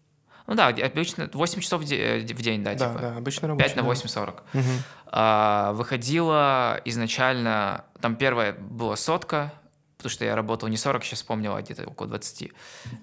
[0.48, 3.00] Ну да, обычно 8 часов в де- в день, да, Да, типа.
[3.00, 3.66] да, обычно рабочие.
[3.68, 3.88] 5 на да.
[3.88, 4.42] 8 40.
[4.54, 4.64] Мгм.
[5.06, 9.52] А, выходило изначально, там первое было сотка,
[9.96, 12.52] потому что я работал не 40, сейчас вспомнил, а где-то около 20.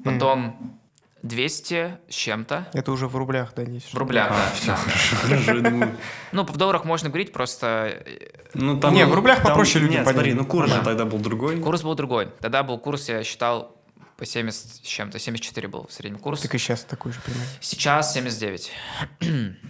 [0.03, 0.77] Потом
[1.23, 2.67] 200 с чем-то.
[2.73, 4.75] Это уже в рублях, да, не В рублях, да, Все да.
[4.75, 5.91] хорошо.
[6.31, 10.07] Ну, в долларах можно говорить, просто э, Ну, Не, в рублях там- попроще людям Нет,
[10.07, 10.83] смотри, ну курс же Да.
[10.83, 11.59] тогда был другой.
[11.59, 12.27] курс был другой.
[12.41, 13.75] Тогда был курс, я считал,
[14.17, 16.41] по 70 с чем-то, 74 был в среднем курс.
[16.41, 17.45] Так и сейчас такой же примерно.
[17.59, 18.71] Сейчас 79.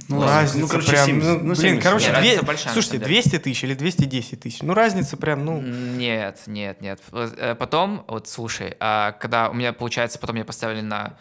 [0.08, 1.84] Ну, ладно, разница ну, короче, прям, 70, ну, ну, блин, 70.
[1.84, 3.22] короче, Не, две- разница большая, на слушайте, самом деле.
[3.24, 7.02] 200 тысяч или 210 тысяч, ну, разница прям, ну, Нет, нет, нет.
[7.12, 11.18] Э, Потом, вот слушай, а, когда у меня, получается, потом меня поставили на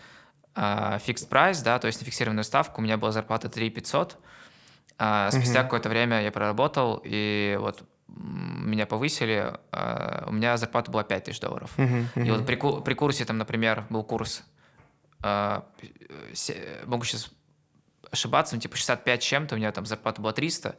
[0.54, 4.18] а, fixed прайс, да, то есть на фиксированную ставку, у меня была зарплата 3 500.
[4.98, 5.62] А, Спустя Мгм.
[5.64, 7.82] какое-то время я проработал, и вот
[8.16, 11.70] меня повысили, а, у меня зарплата была 5 тысяч долларов.
[11.77, 12.31] мгм, И мгм.
[12.35, 14.42] вот при, при курсе, там, например, был курс,
[15.22, 15.64] а,
[16.87, 17.31] могу сейчас
[18.11, 20.77] ошибаться, ну, типа 65 с чем-то, у меня там зарплата была 300,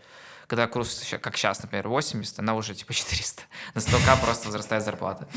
[0.48, 3.42] когда курс, как сейчас, например, 80, она уже типа 400.
[3.74, 5.28] На 100к просто возрастает зарплата.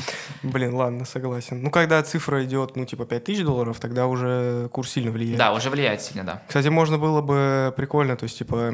[0.43, 1.61] Блин, ладно, согласен.
[1.63, 5.39] Ну, когда цифра идет, ну, типа 5000 долларов, тогда уже курс сильно влияет.
[5.39, 6.43] Да, уже влияет сильно, да.
[6.47, 8.73] Кстати, можно было бы прикольно, то есть, типа,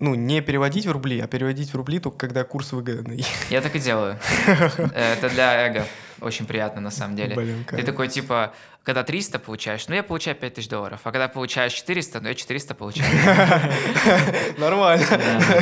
[0.00, 3.24] ну, не переводить в рубли, а переводить в рубли только когда курс выгодный.
[3.50, 4.18] Я так и делаю.
[4.94, 5.86] Это для эго
[6.20, 7.34] очень приятно, на самом деле.
[7.34, 11.72] Блин, Ты такой, типа, когда 300 получаешь, ну, я получаю 5000 долларов, а когда получаешь
[11.72, 13.08] 400, ну, я 400 получаю.
[14.58, 15.04] Нормально.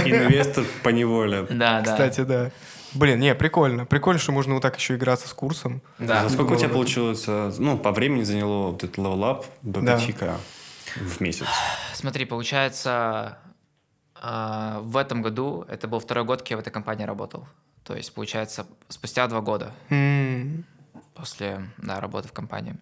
[0.05, 1.46] Инвестор по неволе.
[1.51, 1.92] Да, да.
[1.92, 2.51] Кстати, да.
[2.94, 3.85] Блин, не, прикольно.
[3.85, 5.83] Прикольно, что можно вот так еще играться с курсом.
[5.99, 6.22] Да.
[6.22, 9.96] За сколько у тебя получилось, э, ну, по времени заняло вот этот up до Да.
[9.99, 10.35] 5к
[10.96, 11.46] в месяц?
[11.92, 13.38] Смотри, получается,
[14.22, 17.46] а, в этом году, это был второй год, как я в этой компании работал.
[17.85, 20.64] То есть, получается, спустя два года М,
[21.14, 22.76] после да, работы в компании.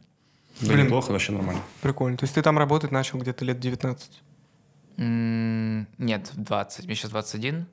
[0.61, 0.87] Да Блин.
[0.87, 1.61] неплохо, вообще нормально.
[1.83, 2.16] Прикольно.
[2.16, 4.23] То есть ты там работать начал где-то лет 19?
[4.97, 6.87] М, Нет, в 20.
[6.87, 7.66] Мне сейчас 21.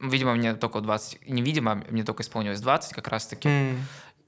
[0.00, 1.18] Видимо, мне только 20.
[1.28, 3.48] Невидимо, мне только исполнилось 20 как раз-таки.
[3.48, 3.78] М,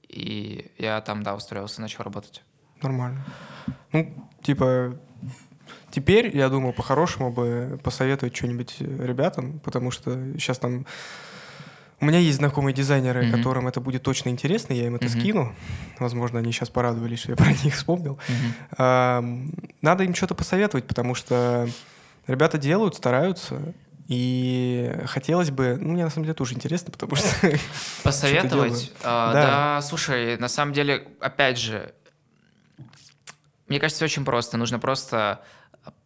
[0.09, 2.43] И я там, да, устроился, начал работать.
[2.81, 3.23] Нормально.
[3.93, 4.99] Ну, типа,
[5.91, 10.85] теперь, я думаю, по-хорошему бы посоветовать что-нибудь э, ребятам, потому что сейчас там...
[11.99, 13.37] У меня есть знакомые дизайнеры, Мгм.
[13.37, 15.19] которым это будет точно интересно, я им это Мгм.
[15.19, 15.55] скину.
[15.99, 18.17] Возможно, они сейчас порадовались, что я про них вспомнил.
[18.77, 19.51] Ам,
[19.81, 21.67] Надо им что-то посоветовать, потому что
[22.27, 23.73] ребята делают, стараются,
[24.07, 25.77] и хотелось бы...
[25.79, 27.27] Ну, мне на самом деле тоже интересно, потому что...
[28.03, 28.91] Посоветовать?
[29.03, 29.41] А, Да.
[29.77, 31.93] да, слушай, на самом деле, опять же,
[33.67, 34.57] мне кажется, очень просто.
[34.57, 35.41] Нужно просто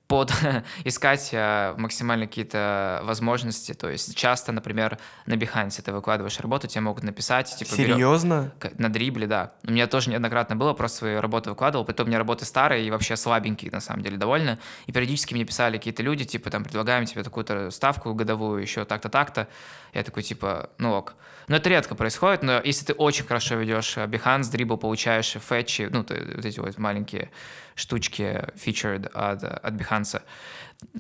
[0.08, 0.32] под
[0.84, 3.74] искать э, максимально какие-то возможности.
[3.74, 8.52] То есть часто, например, на Behance ты выкладываешь работу, тебе могут написать, типа, Серьезно?
[8.60, 9.54] к- на дрибле, да.
[9.68, 12.91] У меня тоже неоднократно было, просто свои работы выкладывал, потом у меня работы старые и
[12.91, 14.60] вообще слабенькие, на самом деле, довольно.
[14.86, 19.10] И периодически мне писали какие-то люди, типа, там, предлагаем тебе такую-то ставку годовую, еще так-то,
[19.10, 19.48] так-то.
[19.94, 21.15] Я такой, типа, ну ок.
[21.48, 25.88] Но это редко происходит, но если ты очень хорошо ведешь э, Behance, дрибл, получаешь фетчи,
[25.91, 27.30] ну, ты- вот эти вот маленькие
[27.75, 30.21] штучки, featured от, от Behance,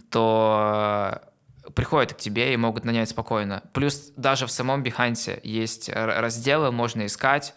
[0.09, 1.21] то
[1.63, 3.63] э, приходят к тебе и могут нанять спокойно.
[3.73, 7.55] Плюс даже в самом Behance есть разделы, можно искать.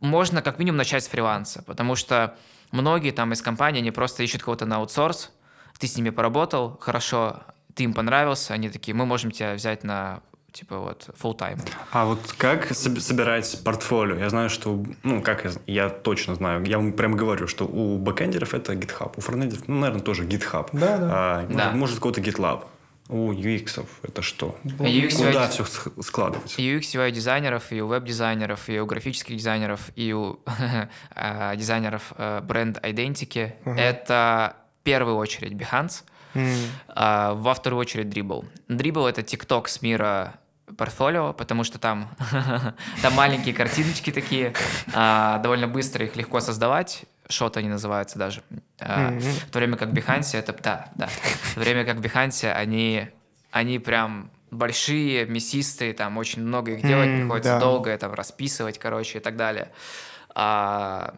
[0.00, 2.36] Можно как минимум начать с фриланса, потому что
[2.70, 5.32] многие там из компаний, они просто ищут кого-то на аутсорс,
[5.78, 7.42] ты с ними поработал, хорошо,
[7.74, 10.22] ты им понравился, они такие, мы можем тебя взять на
[10.56, 11.60] типа вот full time.
[11.92, 14.16] А вот как соб- собирать портфолио?
[14.16, 17.98] Я знаю, что, ну, как я, я точно знаю, я вам прям говорю, что у
[17.98, 20.68] бэкэндеров это GitHub, у фронтендеров, ну, наверное, тоже GitHub.
[20.72, 21.08] Да, да.
[21.12, 21.70] А, Да.
[21.72, 22.64] Может, кого-то GitLab.
[23.08, 24.56] У UX это что?
[24.64, 25.64] UX Куда UI все
[26.02, 26.54] складывать?
[26.58, 30.40] И у UX, UI дизайнеров, и у веб-дизайнеров, и у графических дизайнеров, и у
[31.14, 33.54] э, дизайнеров э, бренд идентики.
[33.64, 36.02] Это в первую очередь Behance,
[36.34, 36.50] М,
[36.88, 38.44] а во вторую очередь Dribble.
[38.68, 40.34] Dribble— это TikTok с мира
[40.76, 42.08] портфолио, потому что там,
[43.02, 44.52] там маленькие картиночки такие,
[44.94, 48.42] а, довольно быстро их легко создавать, шот они называются даже.
[48.80, 49.18] А.
[49.18, 53.08] В то время как Behance это, да, да, в то время как Behance они,
[53.50, 59.20] они прям большие, мясистые, там очень много их делать, приходится долго там расписывать, короче, и
[59.20, 59.70] так далее.
[60.34, 61.16] А,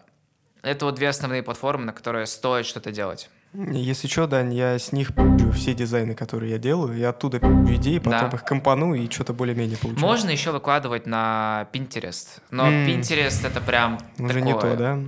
[0.62, 3.30] это вот две основные платформы, на которые стоит что-то делать.
[3.54, 7.74] Если что, Дань, я с них пи***ю все дизайны, которые я делаю, и оттуда пи***ю
[7.76, 8.36] идеи, потом Да.
[8.36, 10.04] их компону и что-то более-менее получаю.
[10.06, 12.86] Можно еще выкладывать на Pinterest, но М.
[12.86, 14.72] Pinterest это прям Уже не такое.
[14.72, 14.98] то, да?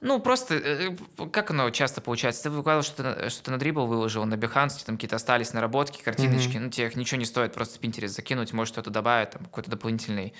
[0.00, 0.96] Ну, просто, э,
[1.32, 2.44] как оно часто получается?
[2.44, 6.68] Ты выкладывал что-то, что-то на Dribble выложил, на Behance, там какие-то остались наработки, картиночки, ну,
[6.70, 10.32] тебе их ничего не стоит просто в Pinterest закинуть, может что-то добавить, там, какой-то дополнительный,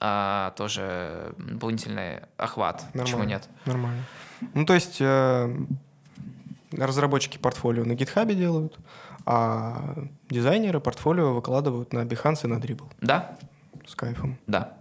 [0.00, 3.28] а, тоже дополнительный охват, почему Нормально.
[3.30, 3.48] нет?
[3.66, 4.02] Нормально.
[4.54, 5.54] Ну, то есть э,
[6.72, 8.78] разработчики портфолио на GitHub делают,
[9.26, 13.36] а дизайнеры портфолио выкладывают на Behance и на Dribble Да?
[13.86, 14.38] с кайфом.
[14.46, 14.74] Да.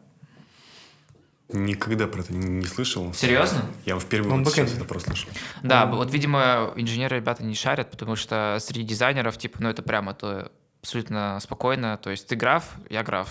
[1.51, 3.11] Никогда про это не, слышал.
[3.13, 3.65] Серьезно?
[3.85, 5.27] Я впервые Он вот сейчас это просто слышу.
[5.63, 5.95] Да, Мгм.
[5.97, 10.51] вот, видимо, инженеры ребята не шарят, потому что среди дизайнеров, типа, ну, это прямо то
[10.81, 11.97] абсолютно спокойно.
[11.97, 13.29] То есть ты граф, я граф,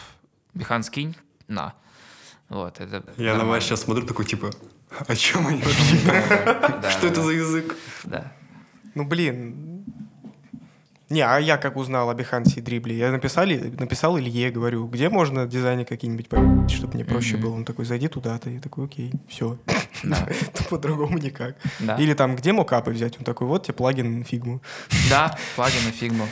[0.55, 1.15] Behance кинь,
[1.47, 1.75] на.
[2.49, 4.51] Вот, это Я на вас сейчас смотрю такой, типа,
[5.07, 6.91] о чем они вообще?
[6.91, 7.77] Что это за язык?
[8.03, 8.33] Да.
[8.99, 9.85] Ну, блин.
[11.09, 12.99] Не, а я как узнал о Behance и Дрибле?
[12.99, 17.43] Я написали, написал Илье, говорю, где можно дизайны какие-нибудь по***ть, чтобы мне проще Мгм.
[17.45, 17.55] было?
[17.55, 18.51] Он такой, зайди туда-то.
[18.51, 19.57] Я такой, окей, все.
[20.03, 20.29] Да.
[20.71, 21.55] По-другому никак.
[21.79, 21.95] Да.
[21.97, 23.17] Или там, где мокапы взять?
[23.19, 24.61] Он такой, вот тебе плагин фигму.
[25.11, 26.27] Да, плагины фигму.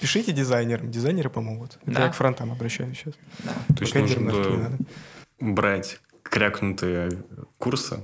[0.00, 1.78] Пишите дизайнерам, дизайнеры помогут.
[1.82, 2.04] Это Да.
[2.06, 3.14] я к фронтам обращаюсь сейчас.
[3.44, 3.52] Да.
[3.74, 4.78] То есть нужно нафиг не надо.
[5.38, 7.10] брать крякнутые
[7.58, 8.00] курсы,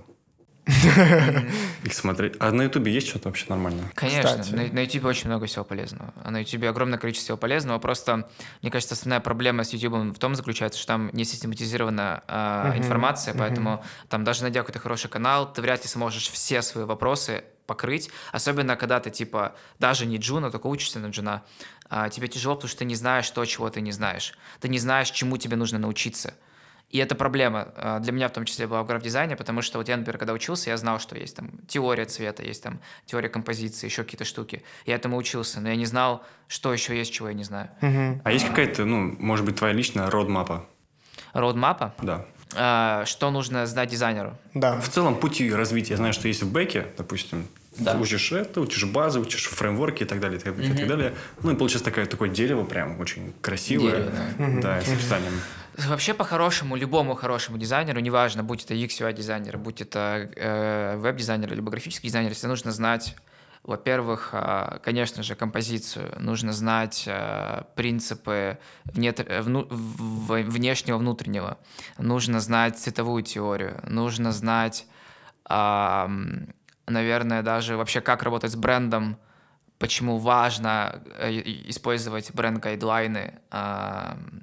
[1.85, 2.35] их смотреть.
[2.40, 3.88] А на Ютубе есть что-то вообще нормальное?
[3.94, 6.12] Конечно, на, на YouTube очень много всего полезного.
[6.24, 7.79] А на YouTube огромное количество всего полезного.
[7.79, 8.29] Просто,
[8.62, 13.35] мне кажется, основная проблема с YouTube в том заключается, что там не систематизирована а, информация,
[13.35, 18.11] поэтому там даже найдя какой-то хороший канал, ты вряд ли сможешь все свои вопросы покрыть,
[18.33, 21.42] особенно когда ты типа даже не джуна, только учишься на джуна,
[21.88, 24.35] а, тебе тяжело, потому что ты не знаешь то, чего ты не знаешь.
[24.61, 26.35] Ты не знаешь, чему тебе нужно научиться.
[26.90, 29.88] И это проблема а, для меня в том числе была в граф-дизайне, потому что вот
[29.88, 33.87] я, например, когда учился, я знал, что есть там теория цвета, есть там теория композиции,
[33.87, 34.62] еще какие-то штуки.
[34.87, 37.70] Я этому учился, но я не знал, что еще есть, чего я не знаю.
[37.81, 38.20] Мгм.
[38.25, 40.64] А есть какая-то, ну, может быть, твоя личная родмапа?
[41.33, 42.25] Роудмапа, Да.
[42.55, 44.37] а, что нужно знать дизайнеру.
[44.55, 44.81] Да.
[44.81, 45.94] В целом пути развития.
[45.94, 47.46] Я знаю, что есть в бэке, допустим,
[47.79, 47.92] Да.
[47.92, 50.88] ты учишь это, учишь базы, учишь фреймворки и так далее, и так далее, и так
[50.88, 51.14] далее.
[51.42, 53.90] Ну и получается такое, такое дерево прям очень красивое.
[53.96, 54.61] Дерево, да.
[54.62, 55.33] Да, с описанием.
[55.78, 61.52] Вообще, по-хорошему, любому хорошему дизайнеру, неважно, будь это UX, UI дизайнер, будь это э, веб-дизайнер,
[61.52, 63.14] либо графический дизайнер, тебе нужно знать,
[63.62, 71.58] во-первых, а, конечно же, композицию, нужно знать э, принципы внешнего, внутреннего,
[71.98, 74.86] нужно знать цветовую теорию, нужно знать,
[75.46, 79.18] наверное, даже вообще, как работать с брендом,
[79.78, 81.32] почему важно э,
[81.68, 83.40] использовать бренд-гайдлайны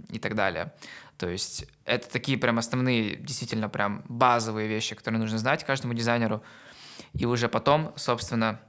[0.10, 0.72] и так далее.
[1.24, 6.44] То есть это такие прям основные, действительно прям базовые вещи, которые нужно знать каждому дизайнеру.
[7.14, 8.60] И уже потом, собственно,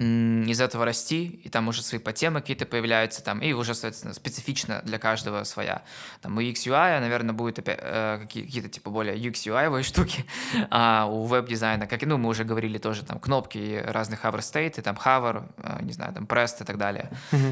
[0.00, 4.80] из этого расти, и там уже свои подтемы какие-то появляются, там, и уже, соответственно, специфично
[4.84, 5.82] для каждого своя.
[6.22, 10.24] Там у UX UI, наверное, будет опять, э, какие- какие-то типа более UX UI штуки,
[10.70, 14.78] а у веб-дизайна, как и, ну, мы уже говорили тоже, там, кнопки разных hover state,
[14.78, 17.10] и там hover, э, не знаю, там, press и так далее.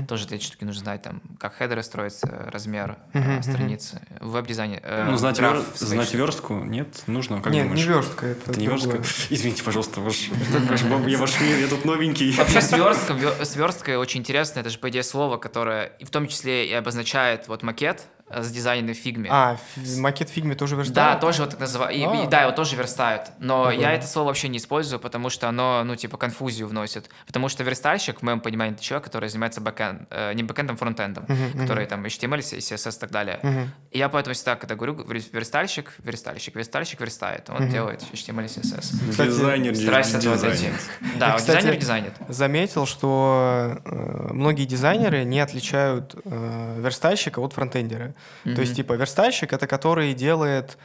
[0.09, 4.00] Тоже эти штуки нужно знать, там, как хедеры строятся, размер э, страницы.
[4.20, 4.80] В веб-дизайне...
[4.85, 7.02] э, Ну, знать, вер- знать верстку нет?
[7.09, 7.40] Нужно?
[7.40, 7.85] Как Нет, думаешь?
[7.85, 8.98] не верстка, это Это не верстка?
[9.30, 10.28] Извините, пожалуйста, ваш...
[11.06, 12.36] Я ваш мир, я тут новенький.
[12.37, 16.72] Вообще сверстка, сверстка очень интересно, это же, по идее, слово, которое в том числе и
[16.72, 19.29] обозначает вот макет с дизайном в фигме.
[19.33, 19.57] А,
[19.99, 21.20] макет фигме тоже Да, верстают?
[21.20, 21.97] тоже вот так называют.
[21.97, 22.24] И, А.
[22.24, 23.31] и да, его тоже верстают.
[23.39, 23.81] Но Прикольно.
[23.89, 27.09] я это слово вообще не использую, потому что оно, ну, типа, конфузию вносит.
[27.27, 31.24] Потому что верстальщик, в моем понимании, это человек, который занимается бэкэнд, э, не бэкэндом, фронтендом,
[31.57, 33.70] который там HTML, CSS и так далее.
[33.93, 38.49] И я поэтому всегда, когда говорю вер- верстальщик, верстальщик, верстальщик верстает, он делает HTML и
[38.49, 39.11] CSS.
[39.11, 40.72] Кстати, Дизайнер Стараюсь от этого дизайнер.
[41.18, 42.12] Да, вот кстати, дизайнер дизайнит.
[42.29, 48.14] Заметил, что э, многие дизайнеры не отличают э, верстальщика от фронтендера.
[48.44, 50.78] То есть, типа, верстальщик— это который делает...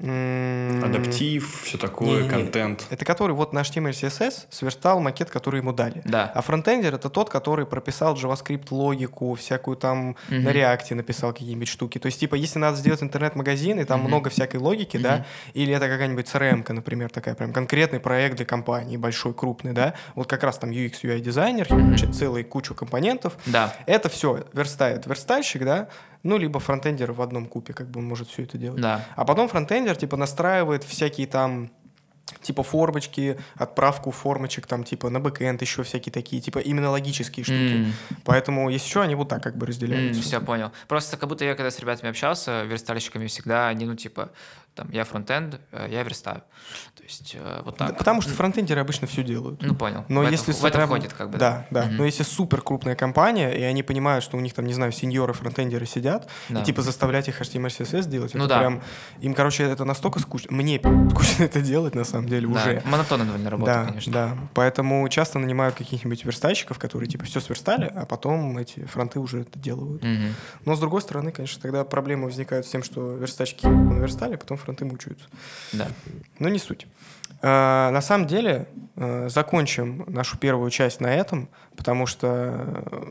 [0.00, 2.28] Адаптив, все такое, Не-не-не.
[2.28, 2.86] контент.
[2.90, 6.02] Это который вот на HTML, CSS сверстал макет, который ему дали.
[6.04, 6.30] Да.
[6.34, 11.98] А фронтендер— это тот, который прописал JavaScript логику, всякую там на реакте написал какие-нибудь штуки.
[11.98, 15.24] То есть, типа, если надо сделать интернет-магазин, и там много всякой логики, да,
[15.54, 20.28] или это какая-нибудь CRM, например, такая прям конкретный проект для компании, большой, крупный, да, вот
[20.28, 23.74] как раз там UX, UI дизайнер, херачит целую кучу компонентов, Да.
[23.86, 25.88] это все верстает верстальщик, да,
[26.28, 28.80] ну, либо фронтендер в одном купе, как бы он может все это делать.
[28.80, 29.04] Да.
[29.16, 31.70] А потом фронтендер, типа, настраивает всякие там
[32.42, 37.86] типа формочки, отправку формочек там типа на бэкэнд, еще всякие такие, типа именно логические штуки.
[37.86, 37.92] М.
[38.24, 40.22] Поэтому, если что, они вот так как бы разделяются.
[40.22, 40.70] все, понял.
[40.88, 44.30] Просто как будто я, когда с ребятами общался, верстальщиками всегда, они, ну, типа,
[44.78, 46.42] там, я фронтенд, э, я верстаю.
[46.94, 47.98] То есть, э, вот Да, так.
[47.98, 49.60] потому что фронтендеры обычно все делают.
[49.62, 50.04] Ну, понял.
[50.08, 51.38] Но в это- если в это прям- входит, как бы.
[51.38, 51.86] Да, да.
[51.90, 55.32] Но если супер крупная компания, и они понимают, что у них там, не знаю, сеньоры
[55.32, 56.60] фронтендеры сидят, Да.
[56.60, 58.58] и типа заставлять их HTML, CSS делать, Ну это да.
[58.60, 58.82] прям...
[59.20, 60.52] Им, короче, это настолько скучно.
[60.54, 60.78] Мне
[61.10, 62.82] скучно это делать, на самом деле, Да, уже.
[62.86, 64.12] Монотонно довольно работа, да, конечно.
[64.12, 64.38] да.
[64.54, 69.58] Поэтому часто нанимают каких-нибудь верстальщиков, которые типа все сверстали, а потом эти фронты уже это
[69.58, 70.02] делают.
[70.04, 70.34] Мгм.
[70.64, 74.56] Но с другой стороны, конечно, тогда проблемы возникают с тем, что верстальщики наверстали, а потом
[74.68, 75.26] фронты мучаются.
[75.72, 75.88] Да.
[76.38, 76.86] Но не суть.
[77.40, 83.02] А, на самом деле, э, закончим нашу первую часть на этом, потому что э,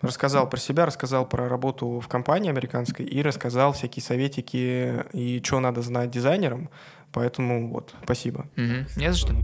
[0.00, 5.60] рассказал про себя, рассказал про работу в компании американской и рассказал всякие советики и что
[5.60, 6.70] надо знать дизайнерам.
[7.12, 8.46] Поэтому вот, спасибо.
[8.56, 8.86] Мгм.
[8.96, 9.34] Не за что.